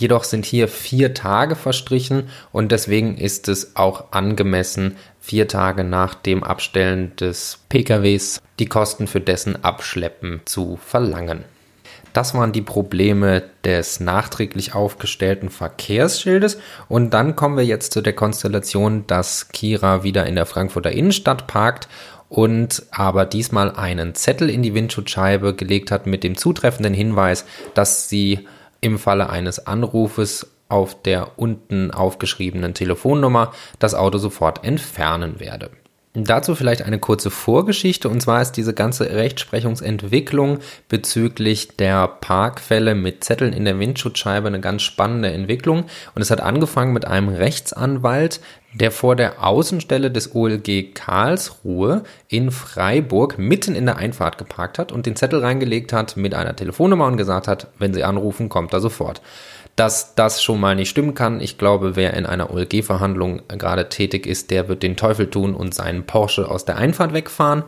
Jedoch 0.01 0.25
sind 0.25 0.47
hier 0.47 0.67
vier 0.67 1.13
Tage 1.13 1.55
verstrichen 1.55 2.31
und 2.53 2.73
deswegen 2.73 3.19
ist 3.19 3.49
es 3.49 3.77
auch 3.77 4.13
angemessen, 4.13 4.97
vier 5.21 5.47
Tage 5.47 5.85
nach 5.85 6.15
dem 6.15 6.43
Abstellen 6.43 7.15
des 7.17 7.59
PKWs 7.69 8.41
die 8.59 8.65
Kosten 8.65 9.07
für 9.07 9.21
dessen 9.21 9.63
Abschleppen 9.63 10.41
zu 10.47 10.79
verlangen. 10.83 11.45
Das 12.15 12.33
waren 12.33 12.53
die 12.53 12.63
Probleme 12.63 13.43
des 13.63 14.01
nachträglich 14.01 14.75
aufgestellten 14.75 15.51
Verkehrsschildes. 15.51 16.59
Und 16.89 17.11
dann 17.11 17.37
kommen 17.37 17.59
wir 17.59 17.67
jetzt 17.67 17.93
zu 17.93 18.01
der 18.01 18.15
Konstellation, 18.15 19.07
dass 19.07 19.49
Kira 19.49 20.03
wieder 20.03 20.25
in 20.25 20.35
der 20.35 20.47
Frankfurter 20.47 20.93
Innenstadt 20.93 21.47
parkt 21.47 21.89
und 22.31 22.85
aber 22.91 23.27
diesmal 23.27 23.73
einen 23.73 24.15
Zettel 24.15 24.49
in 24.49 24.63
die 24.63 24.73
Windschutzscheibe 24.73 25.55
gelegt 25.55 25.91
hat 25.91 26.07
mit 26.07 26.25
dem 26.25 26.39
zutreffenden 26.39 26.95
Hinweis, 26.95 27.45
dass 27.75 28.09
sie 28.09 28.47
im 28.81 28.99
Falle 28.99 29.31
eines 29.31 29.67
Anrufes 29.67 30.47
auf 30.69 31.03
der 31.03 31.39
unten 31.39 31.91
aufgeschriebenen 31.91 32.75
Telefonnummer 32.75 33.53
das 33.79 33.95
Auto 33.95 34.19
sofort 34.19 34.65
entfernen 34.65 35.41
werde. 35.41 35.71
Dazu 36.13 36.57
vielleicht 36.57 36.83
eine 36.83 36.99
kurze 36.99 37.31
Vorgeschichte 37.31 38.09
und 38.09 38.21
zwar 38.21 38.43
ist 38.43 38.53
diese 38.53 38.75
ganze 38.75 39.11
Rechtsprechungsentwicklung 39.11 40.59
bezüglich 40.89 41.77
der 41.77 42.09
Parkfälle 42.09 42.97
mit 42.97 43.23
Zetteln 43.23 43.53
in 43.53 43.65
der 43.65 43.79
Windschutzscheibe 43.79 44.49
eine 44.49 44.59
ganz 44.59 44.83
spannende 44.83 45.31
Entwicklung 45.31 45.85
und 46.17 46.23
es 46.23 46.33
hat 46.33 46.41
angefangen 46.41 46.93
mit 46.93 47.05
einem 47.05 47.29
Rechtsanwalt, 47.29 48.41
der 48.73 48.91
vor 48.91 49.17
der 49.17 49.45
Außenstelle 49.45 50.11
des 50.11 50.35
OLG 50.35 50.95
Karlsruhe 50.95 52.05
in 52.29 52.51
Freiburg 52.51 53.39
mitten 53.39 53.75
in 53.75 53.87
der 53.87 53.97
Einfahrt 53.97 54.39
geparkt 54.39 54.79
hat 54.79 54.93
und 54.93 55.07
den 55.07 55.17
Zettel 55.17 55.41
reingelegt 55.41 55.93
hat 55.93 56.17
mit 56.17 56.35
einer 56.35 56.55
Telefonnummer 56.55 57.07
und 57.07 57.17
gesagt 57.17 57.49
hat, 57.49 57.69
wenn 57.79 57.95
Sie 57.95 58.05
anrufen, 58.05 58.49
kommt 58.49 58.73
er 58.73 58.81
sofort 58.81 59.21
dass 59.81 60.15
das 60.15 60.43
schon 60.43 60.61
mal 60.61 60.77
nicht 60.77 60.91
stimmen 60.91 61.15
kann. 61.15 61.41
Ich 61.41 61.57
glaube, 61.57 61.97
wer 61.97 62.13
in 62.13 62.27
einer 62.27 62.53
OLG-Verhandlung 62.53 63.41
gerade 63.49 63.89
tätig 63.89 64.27
ist, 64.27 64.51
der 64.51 64.69
wird 64.69 64.83
den 64.83 64.97
Teufel 64.97 65.31
tun 65.31 65.55
und 65.55 65.75
seinen 65.75 66.05
Porsche 66.05 66.51
aus 66.51 66.67
der 66.67 66.77
Einfahrt 66.77 67.15
wegfahren. 67.15 67.65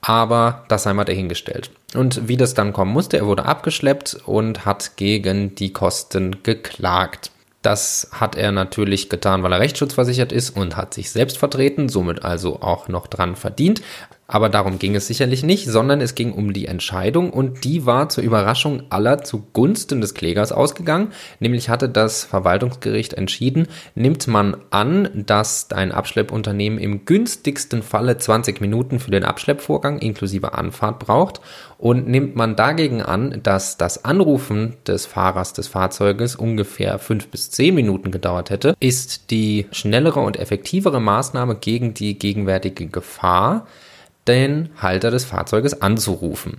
Aber 0.00 0.64
das 0.68 0.84
sei 0.84 0.92
mal 0.92 1.04
dahingestellt. 1.04 1.70
Und 1.94 2.28
wie 2.28 2.36
das 2.36 2.54
dann 2.54 2.72
kommen 2.72 2.92
musste, 2.92 3.16
er 3.16 3.26
wurde 3.26 3.46
abgeschleppt 3.46 4.18
und 4.26 4.64
hat 4.64 4.96
gegen 4.96 5.56
die 5.56 5.72
Kosten 5.72 6.44
geklagt. 6.44 7.32
Das 7.66 8.06
hat 8.12 8.36
er 8.36 8.52
natürlich 8.52 9.08
getan, 9.08 9.42
weil 9.42 9.50
er 9.50 9.58
rechtsschutzversichert 9.58 10.30
ist 10.30 10.50
und 10.50 10.76
hat 10.76 10.94
sich 10.94 11.10
selbst 11.10 11.36
vertreten, 11.36 11.88
somit 11.88 12.24
also 12.24 12.62
auch 12.62 12.86
noch 12.86 13.08
dran 13.08 13.34
verdient. 13.34 13.82
Aber 14.28 14.48
darum 14.48 14.78
ging 14.80 14.96
es 14.96 15.06
sicherlich 15.06 15.44
nicht, 15.44 15.66
sondern 15.66 16.00
es 16.00 16.16
ging 16.16 16.32
um 16.32 16.52
die 16.52 16.66
Entscheidung 16.66 17.30
und 17.30 17.64
die 17.64 17.86
war 17.86 18.08
zur 18.08 18.24
Überraschung 18.24 18.82
aller 18.90 19.22
zugunsten 19.22 20.00
des 20.00 20.14
Klägers 20.14 20.50
ausgegangen. 20.50 21.12
Nämlich 21.38 21.68
hatte 21.68 21.88
das 21.88 22.24
Verwaltungsgericht 22.24 23.12
entschieden, 23.14 23.68
nimmt 23.94 24.26
man 24.26 24.56
an, 24.70 25.08
dass 25.14 25.70
ein 25.70 25.92
Abschleppunternehmen 25.92 26.78
im 26.80 27.04
günstigsten 27.04 27.82
Falle 27.82 28.18
20 28.18 28.60
Minuten 28.60 28.98
für 28.98 29.12
den 29.12 29.22
Abschleppvorgang 29.22 29.98
inklusive 30.00 30.54
Anfahrt 30.54 30.98
braucht 30.98 31.40
und 31.78 32.08
nimmt 32.08 32.34
man 32.34 32.56
dagegen 32.56 33.02
an, 33.02 33.40
dass 33.44 33.76
das 33.76 34.04
Anrufen 34.04 34.76
des 34.88 35.06
Fahrers 35.06 35.52
des 35.52 35.68
Fahrzeuges 35.68 36.34
ungefähr 36.34 36.98
fünf 36.98 37.28
bis 37.28 37.50
zehn 37.50 37.74
Minuten 37.74 38.10
gedauert 38.10 38.50
hätte, 38.50 38.74
ist 38.80 39.30
die 39.30 39.66
schnellere 39.70 40.20
und 40.20 40.36
effektivere 40.36 41.00
Maßnahme 41.00 41.56
gegen 41.56 41.94
die 41.94 42.18
gegenwärtige 42.18 42.86
Gefahr, 42.86 43.66
den 44.28 44.70
Halter 44.78 45.10
des 45.10 45.24
Fahrzeuges 45.24 45.80
anzurufen. 45.82 46.58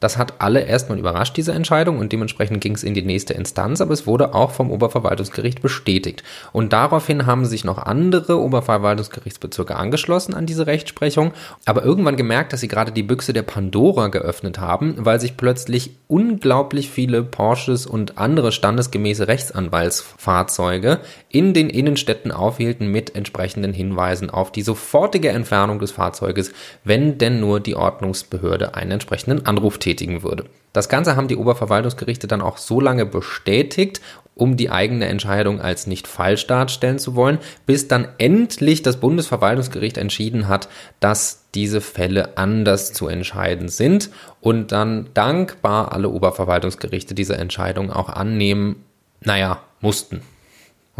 Das 0.00 0.16
hat 0.16 0.34
alle 0.38 0.62
erstmal 0.62 0.98
überrascht, 0.98 1.36
diese 1.36 1.52
Entscheidung, 1.52 1.98
und 1.98 2.10
dementsprechend 2.10 2.62
ging 2.62 2.74
es 2.74 2.82
in 2.82 2.94
die 2.94 3.02
nächste 3.02 3.34
Instanz, 3.34 3.82
aber 3.82 3.92
es 3.92 4.06
wurde 4.06 4.34
auch 4.34 4.50
vom 4.50 4.70
Oberverwaltungsgericht 4.70 5.60
bestätigt. 5.60 6.24
Und 6.52 6.72
daraufhin 6.72 7.26
haben 7.26 7.44
sich 7.44 7.64
noch 7.64 7.76
andere 7.76 8.40
Oberverwaltungsgerichtsbezirke 8.40 9.76
angeschlossen 9.76 10.34
an 10.34 10.46
diese 10.46 10.66
Rechtsprechung, 10.66 11.32
aber 11.66 11.84
irgendwann 11.84 12.16
gemerkt, 12.16 12.54
dass 12.54 12.60
sie 12.60 12.68
gerade 12.68 12.92
die 12.92 13.02
Büchse 13.02 13.34
der 13.34 13.42
Pandora 13.42 14.08
geöffnet 14.08 14.58
haben, 14.58 14.94
weil 14.98 15.20
sich 15.20 15.36
plötzlich 15.36 15.90
unglaublich 16.08 16.88
viele 16.88 17.22
Porsches 17.22 17.86
und 17.86 18.16
andere 18.16 18.52
standesgemäße 18.52 19.28
Rechtsanwaltsfahrzeuge 19.28 21.00
in 21.28 21.52
den 21.52 21.68
Innenstädten 21.68 22.32
aufhielten 22.32 22.88
mit 22.88 23.14
entsprechenden 23.14 23.74
Hinweisen 23.74 24.30
auf 24.30 24.50
die 24.50 24.62
sofortige 24.62 25.28
Entfernung 25.28 25.78
des 25.78 25.90
Fahrzeuges, 25.90 26.52
wenn 26.84 27.18
denn 27.18 27.38
nur 27.38 27.60
die 27.60 27.76
Ordnungsbehörde 27.76 28.74
einen 28.74 28.92
entsprechenden 28.92 29.44
Anruf 29.44 29.76
tätigt 29.76 29.89
bestätigen 29.90 30.22
würde. 30.22 30.44
Das 30.72 30.88
Ganze 30.88 31.16
haben 31.16 31.26
die 31.26 31.36
Oberverwaltungsgerichte 31.36 32.28
dann 32.28 32.40
auch 32.40 32.56
so 32.56 32.80
lange 32.80 33.04
bestätigt, 33.06 34.00
um 34.36 34.56
die 34.56 34.70
eigene 34.70 35.06
Entscheidung 35.06 35.60
als 35.60 35.86
nicht 35.86 36.06
falsch 36.06 36.46
darstellen 36.46 36.98
zu 36.98 37.16
wollen, 37.16 37.38
bis 37.66 37.88
dann 37.88 38.08
endlich 38.18 38.82
das 38.82 38.98
Bundesverwaltungsgericht 38.98 39.98
entschieden 39.98 40.46
hat, 40.46 40.68
dass 41.00 41.46
diese 41.54 41.80
Fälle 41.80 42.38
anders 42.38 42.92
zu 42.92 43.08
entscheiden 43.08 43.68
sind 43.68 44.10
und 44.40 44.70
dann 44.70 45.10
dankbar 45.12 45.92
alle 45.92 46.08
Oberverwaltungsgerichte 46.08 47.14
diese 47.14 47.36
Entscheidung 47.36 47.90
auch 47.90 48.08
annehmen, 48.08 48.84
naja, 49.20 49.60
mussten. 49.80 50.22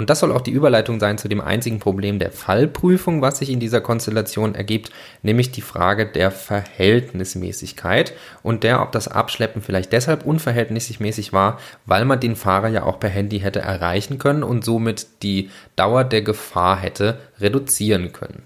Und 0.01 0.09
das 0.09 0.21
soll 0.21 0.33
auch 0.33 0.41
die 0.41 0.51
Überleitung 0.51 0.99
sein 0.99 1.19
zu 1.19 1.29
dem 1.29 1.43
einzigen 1.43 1.79
Problem 1.79 2.19
der 2.19 2.33
Fallprüfung, 2.33 3.21
was 3.21 3.37
sich 3.37 3.51
in 3.51 3.61
dieser 3.61 3.83
Konstellation 3.83 4.55
ergibt, 4.55 4.91
nämlich 5.23 5.53
die 5.53 5.61
Frage 5.61 6.07
der 6.07 6.31
Verhältnismäßigkeit 6.31 8.15
und 8.43 8.65
der, 8.65 8.81
ob 8.81 8.93
das 8.93 9.09
Abschleppen 9.09 9.61
vielleicht 9.61 9.93
deshalb 9.93 10.25
unverhältnismäßig 10.25 11.35
war, 11.35 11.59
weil 11.85 12.07
man 12.07 12.19
den 12.19 12.35
Fahrer 12.35 12.69
ja 12.69 12.85
auch 12.85 12.99
per 12.99 13.11
Handy 13.11 13.41
hätte 13.41 13.61
erreichen 13.61 14.17
können 14.17 14.43
und 14.43 14.65
somit 14.65 15.07
die 15.23 15.51
Dauer 15.77 16.05
der 16.05 16.23
Gefahr 16.23 16.79
hätte 16.79 17.19
reduzieren 17.39 18.15
können. 18.15 18.45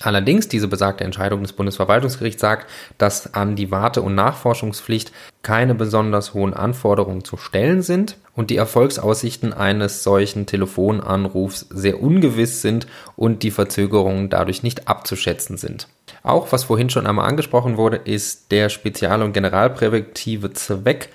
Allerdings, 0.00 0.48
diese 0.48 0.68
besagte 0.68 1.04
Entscheidung 1.04 1.42
des 1.42 1.52
Bundesverwaltungsgerichts 1.52 2.40
sagt, 2.40 2.70
dass 2.96 3.34
an 3.34 3.56
die 3.56 3.70
Warte- 3.70 4.00
und 4.00 4.14
Nachforschungspflicht 4.14 5.12
keine 5.42 5.74
besonders 5.74 6.32
hohen 6.32 6.54
Anforderungen 6.54 7.24
zu 7.24 7.36
stellen 7.36 7.82
sind 7.82 8.16
und 8.38 8.50
die 8.50 8.56
Erfolgsaussichten 8.56 9.52
eines 9.52 10.04
solchen 10.04 10.46
Telefonanrufs 10.46 11.66
sehr 11.70 12.00
ungewiss 12.00 12.62
sind 12.62 12.86
und 13.16 13.42
die 13.42 13.50
Verzögerungen 13.50 14.30
dadurch 14.30 14.62
nicht 14.62 14.86
abzuschätzen 14.86 15.56
sind. 15.56 15.88
Auch 16.22 16.52
was 16.52 16.62
vorhin 16.62 16.88
schon 16.88 17.08
einmal 17.08 17.28
angesprochen 17.28 17.76
wurde, 17.76 17.96
ist 17.96 18.52
der 18.52 18.68
spezial- 18.68 19.24
und 19.24 19.32
generalpräventive 19.32 20.52
Zweck 20.52 21.08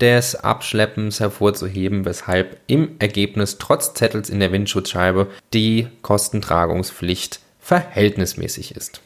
des 0.00 0.36
Abschleppens 0.36 1.18
hervorzuheben, 1.18 2.04
weshalb 2.04 2.60
im 2.68 2.92
Ergebnis 3.00 3.58
trotz 3.58 3.94
Zettels 3.94 4.30
in 4.30 4.38
der 4.38 4.52
Windschutzscheibe 4.52 5.26
die 5.52 5.88
Kostentragungspflicht 6.02 7.40
verhältnismäßig 7.58 8.76
ist. 8.76 9.00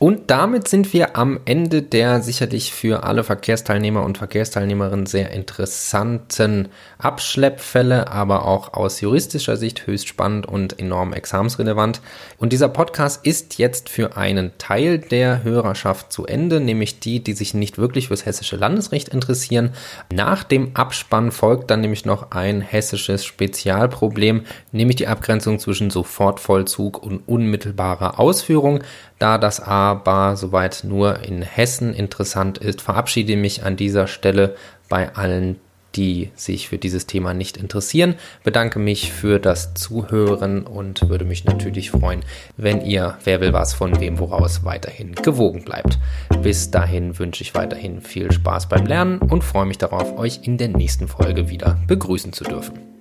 Und 0.00 0.28
damit 0.30 0.66
sind 0.66 0.92
wir 0.92 1.16
am 1.16 1.38
Ende 1.44 1.80
der 1.80 2.20
sicherlich 2.20 2.74
für 2.74 3.04
alle 3.04 3.22
Verkehrsteilnehmer 3.22 4.02
und 4.02 4.18
Verkehrsteilnehmerinnen 4.18 5.06
sehr 5.06 5.30
interessanten 5.30 6.68
Abschleppfälle, 6.98 8.10
aber 8.10 8.44
auch 8.44 8.74
aus 8.74 9.00
juristischer 9.00 9.56
Sicht 9.56 9.86
höchst 9.86 10.08
spannend 10.08 10.46
und 10.46 10.80
enorm 10.80 11.12
examensrelevant. 11.12 12.00
Und 12.38 12.52
dieser 12.52 12.68
Podcast 12.68 13.24
ist 13.24 13.58
jetzt 13.58 13.88
für 13.88 14.16
einen 14.16 14.50
Teil 14.58 14.98
der 14.98 15.44
Hörerschaft 15.44 16.12
zu 16.12 16.26
Ende, 16.26 16.60
nämlich 16.60 16.98
die, 16.98 17.22
die 17.22 17.32
sich 17.32 17.54
nicht 17.54 17.78
wirklich 17.78 18.08
fürs 18.08 18.26
hessische 18.26 18.56
Landesrecht 18.56 19.10
interessieren. 19.10 19.70
Nach 20.12 20.42
dem 20.42 20.72
Abspann 20.74 21.30
folgt 21.30 21.70
dann 21.70 21.82
nämlich 21.82 22.04
noch 22.04 22.32
ein 22.32 22.62
hessisches 22.62 23.24
Spezialproblem, 23.24 24.42
nämlich 24.72 24.96
die 24.96 25.06
Abgrenzung 25.06 25.60
zwischen 25.60 25.90
Sofortvollzug 25.90 27.00
und 27.00 27.22
unmittelbarer 27.28 28.18
Ausführung. 28.18 28.82
Da 29.20 29.38
das 29.38 29.60
aber 29.94 30.36
soweit 30.36 30.82
nur 30.84 31.20
in 31.22 31.42
Hessen 31.42 31.94
interessant 31.94 32.58
ist, 32.58 32.82
verabschiede 32.82 33.36
mich 33.36 33.64
an 33.64 33.76
dieser 33.76 34.06
Stelle 34.06 34.56
bei 34.88 35.14
allen, 35.14 35.56
die 35.96 36.30
sich 36.34 36.68
für 36.68 36.78
dieses 36.78 37.06
Thema 37.06 37.34
nicht 37.34 37.56
interessieren. 37.56 38.16
Bedanke 38.42 38.78
mich 38.78 39.12
für 39.12 39.38
das 39.38 39.74
Zuhören 39.74 40.66
und 40.66 41.08
würde 41.08 41.24
mich 41.24 41.44
natürlich 41.44 41.90
freuen, 41.90 42.24
wenn 42.56 42.80
ihr 42.80 43.16
Wer 43.24 43.40
will 43.40 43.52
was 43.52 43.74
von 43.74 44.00
wem 44.00 44.18
woraus 44.18 44.64
weiterhin 44.64 45.14
gewogen 45.14 45.64
bleibt. 45.64 45.98
Bis 46.42 46.70
dahin 46.70 47.18
wünsche 47.18 47.42
ich 47.42 47.54
weiterhin 47.54 48.00
viel 48.00 48.32
Spaß 48.32 48.68
beim 48.68 48.86
Lernen 48.86 49.18
und 49.18 49.44
freue 49.44 49.66
mich 49.66 49.78
darauf, 49.78 50.18
euch 50.18 50.40
in 50.42 50.58
der 50.58 50.68
nächsten 50.68 51.08
Folge 51.08 51.48
wieder 51.48 51.78
begrüßen 51.86 52.32
zu 52.32 52.44
dürfen. 52.44 52.93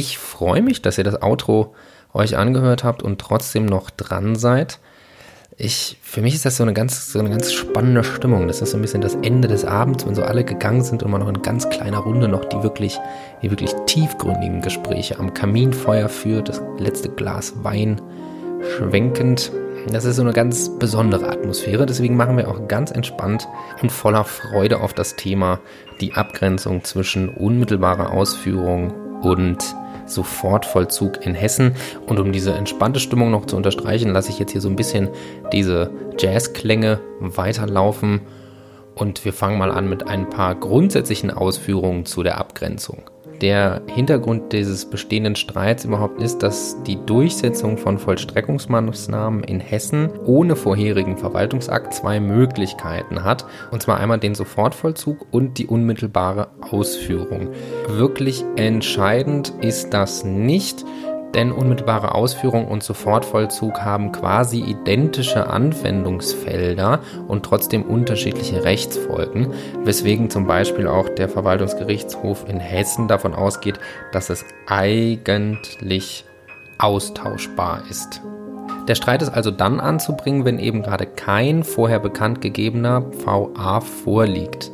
Ich 0.00 0.16
freue 0.16 0.62
mich, 0.62 0.80
dass 0.80 0.96
ihr 0.96 1.04
das 1.04 1.20
Outro 1.20 1.74
euch 2.14 2.38
angehört 2.38 2.84
habt 2.84 3.02
und 3.02 3.20
trotzdem 3.20 3.66
noch 3.66 3.90
dran 3.90 4.34
seid. 4.34 4.78
Ich, 5.58 5.98
für 6.00 6.22
mich 6.22 6.34
ist 6.34 6.46
das 6.46 6.56
so 6.56 6.62
eine 6.62 6.72
ganz, 6.72 7.12
so 7.12 7.18
eine 7.18 7.28
ganz 7.28 7.52
spannende 7.52 8.02
Stimmung. 8.02 8.48
Das 8.48 8.62
ist 8.62 8.70
so 8.70 8.78
ein 8.78 8.80
bisschen 8.80 9.02
das 9.02 9.16
Ende 9.16 9.46
des 9.46 9.66
Abends, 9.66 10.06
wenn 10.06 10.14
so 10.14 10.22
alle 10.22 10.42
gegangen 10.42 10.82
sind 10.82 11.02
und 11.02 11.10
man 11.10 11.20
noch 11.20 11.28
in 11.28 11.42
ganz 11.42 11.68
kleiner 11.68 11.98
Runde 11.98 12.28
noch 12.28 12.46
die 12.46 12.62
wirklich, 12.62 12.98
die 13.42 13.50
wirklich 13.50 13.74
tiefgründigen 13.84 14.62
Gespräche 14.62 15.18
am 15.18 15.34
Kaminfeuer 15.34 16.08
führt, 16.08 16.48
das 16.48 16.62
letzte 16.78 17.10
Glas 17.10 17.52
Wein 17.62 18.00
schwenkend. 18.78 19.52
Das 19.92 20.06
ist 20.06 20.16
so 20.16 20.22
eine 20.22 20.32
ganz 20.32 20.70
besondere 20.78 21.28
Atmosphäre. 21.28 21.84
Deswegen 21.84 22.16
machen 22.16 22.38
wir 22.38 22.48
auch 22.48 22.68
ganz 22.68 22.90
entspannt 22.90 23.46
und 23.82 23.92
voller 23.92 24.24
Freude 24.24 24.80
auf 24.80 24.94
das 24.94 25.16
Thema 25.16 25.60
die 26.00 26.14
Abgrenzung 26.14 26.84
zwischen 26.84 27.28
unmittelbarer 27.28 28.12
Ausführung 28.14 28.94
und 29.20 29.74
Sofortvollzug 30.10 31.24
in 31.24 31.34
Hessen. 31.34 31.74
Und 32.06 32.18
um 32.18 32.32
diese 32.32 32.52
entspannte 32.52 33.00
Stimmung 33.00 33.30
noch 33.30 33.46
zu 33.46 33.56
unterstreichen, 33.56 34.12
lasse 34.12 34.30
ich 34.30 34.38
jetzt 34.38 34.52
hier 34.52 34.60
so 34.60 34.68
ein 34.68 34.76
bisschen 34.76 35.08
diese 35.52 35.90
Jazzklänge 36.18 37.00
weiterlaufen. 37.20 38.20
Und 38.94 39.24
wir 39.24 39.32
fangen 39.32 39.58
mal 39.58 39.70
an 39.70 39.88
mit 39.88 40.06
ein 40.08 40.28
paar 40.28 40.54
grundsätzlichen 40.54 41.30
Ausführungen 41.30 42.04
zu 42.04 42.22
der 42.22 42.38
Abgrenzung. 42.38 43.04
Der 43.40 43.80
Hintergrund 43.86 44.52
dieses 44.52 44.84
bestehenden 44.84 45.34
Streits 45.34 45.86
überhaupt 45.86 46.20
ist, 46.20 46.42
dass 46.42 46.76
die 46.82 46.98
Durchsetzung 47.06 47.78
von 47.78 47.98
Vollstreckungsmaßnahmen 47.98 49.44
in 49.44 49.60
Hessen 49.60 50.10
ohne 50.26 50.56
vorherigen 50.56 51.16
Verwaltungsakt 51.16 51.94
zwei 51.94 52.20
Möglichkeiten 52.20 53.24
hat. 53.24 53.46
Und 53.70 53.80
zwar 53.80 53.98
einmal 53.98 54.18
den 54.18 54.34
Sofortvollzug 54.34 55.26
und 55.30 55.56
die 55.56 55.66
unmittelbare 55.66 56.48
Ausführung. 56.60 57.48
Wirklich 57.88 58.44
entscheidend 58.56 59.54
ist 59.62 59.94
das 59.94 60.22
nicht, 60.22 60.84
denn 61.34 61.52
unmittelbare 61.52 62.14
Ausführung 62.14 62.66
und 62.66 62.82
Sofortvollzug 62.82 63.80
haben 63.80 64.12
quasi 64.12 64.60
identische 64.60 65.48
Anwendungsfelder 65.48 67.00
und 67.28 67.44
trotzdem 67.44 67.82
unterschiedliche 67.82 68.64
Rechtsfolgen, 68.64 69.52
weswegen 69.84 70.30
zum 70.30 70.46
Beispiel 70.46 70.86
auch 70.86 71.08
der 71.08 71.28
Verwaltungsgerichtshof 71.28 72.48
in 72.48 72.58
Hessen 72.58 73.08
davon 73.08 73.34
ausgeht, 73.34 73.78
dass 74.12 74.30
es 74.30 74.44
eigentlich 74.66 76.24
austauschbar 76.78 77.82
ist. 77.88 78.22
Der 78.88 78.94
Streit 78.94 79.22
ist 79.22 79.28
also 79.28 79.50
dann 79.50 79.78
anzubringen, 79.78 80.44
wenn 80.44 80.58
eben 80.58 80.82
gerade 80.82 81.06
kein 81.06 81.62
vorher 81.62 82.00
bekannt 82.00 82.40
gegebener 82.40 83.04
VA 83.24 83.80
vorliegt. 83.80 84.72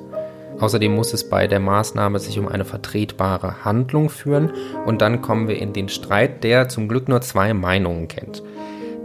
Außerdem 0.58 0.94
muss 0.94 1.12
es 1.12 1.28
bei 1.28 1.46
der 1.46 1.60
Maßnahme 1.60 2.18
sich 2.18 2.38
um 2.38 2.48
eine 2.48 2.64
vertretbare 2.64 3.64
Handlung 3.64 4.08
führen 4.08 4.52
und 4.86 5.02
dann 5.02 5.20
kommen 5.20 5.48
wir 5.48 5.58
in 5.58 5.72
den 5.72 5.88
Streit, 5.88 6.44
der 6.44 6.68
zum 6.68 6.88
Glück 6.88 7.08
nur 7.08 7.20
zwei 7.20 7.52
Meinungen 7.52 8.08
kennt. 8.08 8.42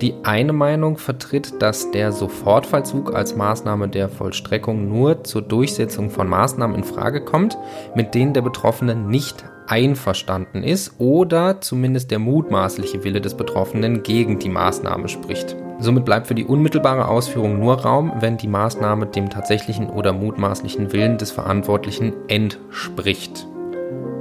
Die 0.02 0.16
eine 0.24 0.52
Meinung 0.52 0.98
vertritt, 0.98 1.62
dass 1.62 1.92
der 1.92 2.12
Sofortfallzug 2.12 3.14
als 3.14 3.36
Maßnahme 3.36 3.88
der 3.88 4.10
Vollstreckung 4.10 4.90
nur 4.90 5.24
zur 5.24 5.44
Durchsetzung 5.44 6.10
von 6.10 6.28
Maßnahmen 6.28 6.76
in 6.76 6.84
Frage 6.84 7.22
kommt, 7.22 7.56
mit 7.94 8.16
denen 8.16 8.34
der 8.34 8.42
Betroffene 8.42 8.96
nicht 8.96 9.46
einverstanden 9.68 10.64
ist 10.64 11.00
oder 11.00 11.62
zumindest 11.62 12.10
der 12.10 12.18
mutmaßliche 12.18 13.04
Wille 13.04 13.22
des 13.22 13.36
Betroffenen 13.36 14.02
gegen 14.02 14.40
die 14.40 14.50
Maßnahme 14.50 15.08
spricht. 15.08 15.56
Somit 15.82 16.06
bleibt 16.06 16.28
für 16.28 16.36
die 16.36 16.46
unmittelbare 16.46 17.08
Ausführung 17.08 17.60
nur 17.60 17.82
Raum, 17.82 18.14
wenn 18.20 18.38
die 18.38 18.48
Maßnahme 18.48 19.08
dem 19.08 19.32
tatsächlichen 19.32 19.90
oder 19.90 20.14
mutmaßlichen 20.14 20.94
Willen 20.94 21.18
des 21.18 21.32
Verantwortlichen 21.32 22.14
entspricht. 22.28 23.48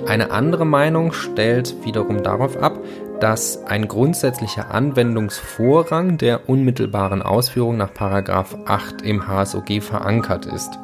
Eine 0.06 0.30
andere 0.30 0.64
Meinung 0.64 1.12
stellt 1.12 1.84
wiederum 1.84 2.22
darauf 2.22 2.56
ab, 2.56 2.78
dass 3.20 3.62
ein 3.66 3.86
grundsätzlicher 3.86 4.70
Anwendungsvorrang 4.74 6.16
der 6.16 6.48
unmittelbaren 6.48 7.20
Ausführung 7.20 7.76
nach 7.76 7.90
8 7.94 9.02
im 9.02 9.28
HSOG 9.28 9.82
verankert 9.82 10.46
ist. 10.46 10.78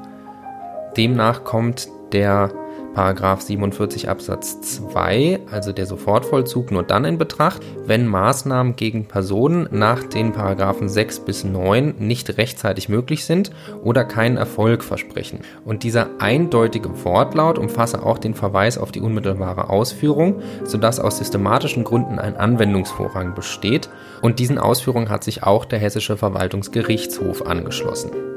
Demnach 0.99 1.45
kommt 1.45 1.89
der 2.13 2.51
Paragraph 2.97 3.43
47 3.43 4.09
Absatz 4.09 4.59
2, 4.63 5.41
also 5.51 5.73
der 5.73 5.85
Sofortvollzug, 5.85 6.71
nur 6.71 6.83
dann 6.83 7.05
in 7.05 7.19
Betracht, 7.19 7.61
wenn 7.85 8.07
Maßnahmen 8.07 8.75
gegen 8.75 9.05
Personen 9.07 9.69
nach 9.71 10.03
den 10.03 10.33
Paragraphen 10.33 10.89
6 10.89 11.21
bis 11.21 11.45
9 11.45 11.97
nicht 11.99 12.39
rechtzeitig 12.39 12.89
möglich 12.89 13.27
sind 13.27 13.51
oder 13.85 14.07
keinen 14.07 14.39
Erfolg 14.39 14.83
versprechen. 14.83 15.41
Und 15.67 15.83
dieser 15.83 16.09
eindeutige 16.21 17.05
Wortlaut 17.05 17.59
umfasse 17.59 18.03
auch 18.03 18.17
den 18.17 18.33
Verweis 18.33 18.79
auf 18.79 18.93
die 18.93 19.03
unmittelbare 19.03 19.69
Ausführung, 19.69 20.41
sodass 20.65 20.99
aus 20.99 21.19
systematischen 21.19 21.85
Gründen 21.85 22.19
ein 22.19 22.39
Anwendungsvorrang 22.39 23.35
besteht. 23.35 23.91
Und 24.23 24.39
diesen 24.39 24.57
Ausführungen 24.57 25.11
hat 25.11 25.23
sich 25.23 25.43
auch 25.43 25.67
der 25.67 25.81
Hessische 25.81 26.17
Verwaltungsgerichtshof 26.17 27.45
angeschlossen. 27.45 28.36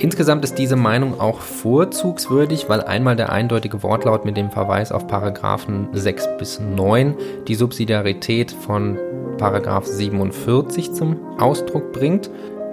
Insgesamt 0.00 0.44
ist 0.44 0.54
diese 0.54 0.76
Meinung 0.76 1.20
auch 1.20 1.40
vorzugswürdig, 1.40 2.70
weil 2.70 2.80
einmal 2.80 3.16
der 3.16 3.30
eindeutige 3.30 3.82
Wortlaut 3.82 4.24
mit 4.24 4.34
dem 4.34 4.50
Verweis 4.50 4.92
auf 4.92 5.06
Paragraphen 5.06 5.88
6 5.92 6.38
bis 6.38 6.58
9 6.58 7.14
die 7.46 7.54
Subsidiarität 7.54 8.50
von 8.50 8.98
Paragraph 9.36 9.84
47 9.84 10.94
zum 10.94 11.18
Ausdruck 11.38 11.92
bringt 11.92 12.30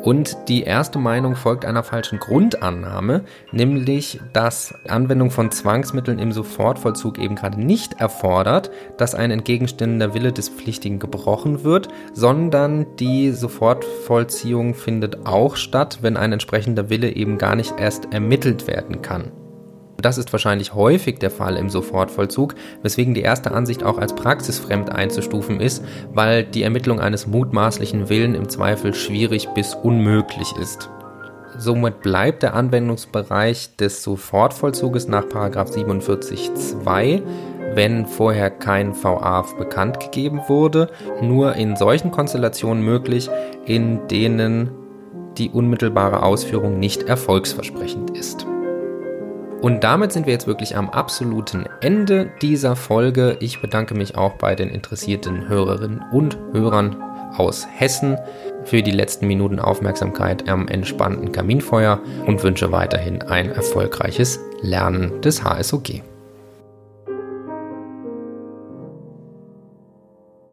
und 0.08 0.48
die 0.48 0.63
erste 0.63 1.00
Meinung 1.00 1.36
folgt 1.36 1.65
einer 1.65 1.84
falschen 1.84 2.17
Grundannahme, 2.17 3.26
nämlich 3.52 4.22
dass 4.32 4.74
Anwendung 4.88 5.32
von 5.32 5.52
Zwangsmitteln 5.52 6.17
im 6.17 6.32
Sofortvollzug 6.32 7.20
eben 7.20 7.36
gerade 7.36 7.60
nicht 7.60 8.00
erfordert, 8.00 8.72
dass 8.98 9.15
ein 9.15 9.32
entgegenstehender 9.32 10.13
Wille 10.13 10.32
des 10.32 10.48
Pflichtigen 10.48 11.00
gebrochen 11.00 11.65
wird, 11.65 11.89
sondern 12.13 12.86
die 12.96 13.32
Sofortvollziehung 13.32 14.76
findet 14.76 15.28
auch 15.28 15.58
statt, 15.58 16.00
wenn 16.00 16.15
ein 16.15 16.32
entsprechender 16.32 16.89
Wille 16.89 17.13
eben 17.13 17.38
gar 17.38 17.58
nicht 17.58 17.74
erst 17.78 18.13
ermittelt 18.13 18.65
werden 18.65 19.02
kann. 19.02 19.34
Das 20.02 20.18
ist 20.20 20.32
wahrscheinlich 20.32 20.76
häufig 20.76 21.18
der 21.20 21.32
Fall 21.32 21.58
im 21.58 21.70
Sofortvollzug, 21.70 22.54
weswegen 22.84 23.14
die 23.16 23.22
erste 23.22 23.52
Ansicht 23.52 23.84
auch 23.84 23.98
als 23.98 24.14
praxisfremd 24.14 24.92
einzustufen 24.92 25.60
ist, 25.60 25.84
weil 26.14 26.44
die 26.44 26.62
Ermittlung 26.64 27.00
eines 27.00 27.26
mutmaßlichen 27.26 28.10
Willen 28.10 28.36
im 28.36 28.48
Zweifel 28.48 28.94
schwierig 28.94 29.50
bis 29.56 29.74
unmöglich 29.74 30.54
ist. 30.62 30.90
Somit 31.58 32.02
bleibt 32.02 32.44
der 32.44 32.54
Anwendungsbereich 32.54 33.76
des 33.78 34.04
Sofortvollzuges 34.04 35.08
nach 35.08 35.24
47.2, 35.26 37.24
wenn 37.74 38.06
vorher 38.06 38.52
kein 38.52 38.94
VA 38.94 39.44
bekannt 39.58 40.00
gegeben 40.00 40.42
wurde, 40.48 40.92
nur 41.22 41.56
in 41.56 41.76
solchen 41.76 42.12
Konstellationen 42.12 42.84
möglich, 42.84 43.32
in 43.66 44.08
denen 44.08 44.70
die 45.40 45.50
unmittelbare 45.50 46.22
Ausführung 46.22 46.80
nicht 46.80 47.04
erfolgsversprechend 47.04 48.16
ist. 48.18 48.46
Und 49.62 49.84
damit 49.84 50.12
sind 50.12 50.28
wir 50.28 50.34
jetzt 50.34 50.48
wirklich 50.48 50.78
am 50.78 50.89
absoluten 50.89 51.65
Ende 51.82 52.30
dieser 52.41 52.76
Folge. 52.76 53.38
Ich 53.39 53.60
bedanke 53.60 53.96
mich 53.96 54.15
auch 54.15 54.34
bei 54.34 54.56
den 54.56 54.70
interessierten 54.70 55.48
Hörerinnen 55.48 56.04
und 56.12 56.38
Hörern 56.54 56.96
aus 57.38 57.67
Hessen 57.76 58.17
für 58.65 58.84
die 58.84 58.91
letzten 58.91 59.28
Minuten 59.28 59.60
Aufmerksamkeit 59.60 60.48
am 60.48 60.67
entspannten 60.67 61.32
Kaminfeuer 61.32 62.00
und 62.26 62.43
wünsche 62.43 62.72
weiterhin 62.72 63.22
ein 63.24 63.50
erfolgreiches 63.50 64.39
Lernen 64.62 65.22
des 65.22 65.43
HSOG. 65.43 66.02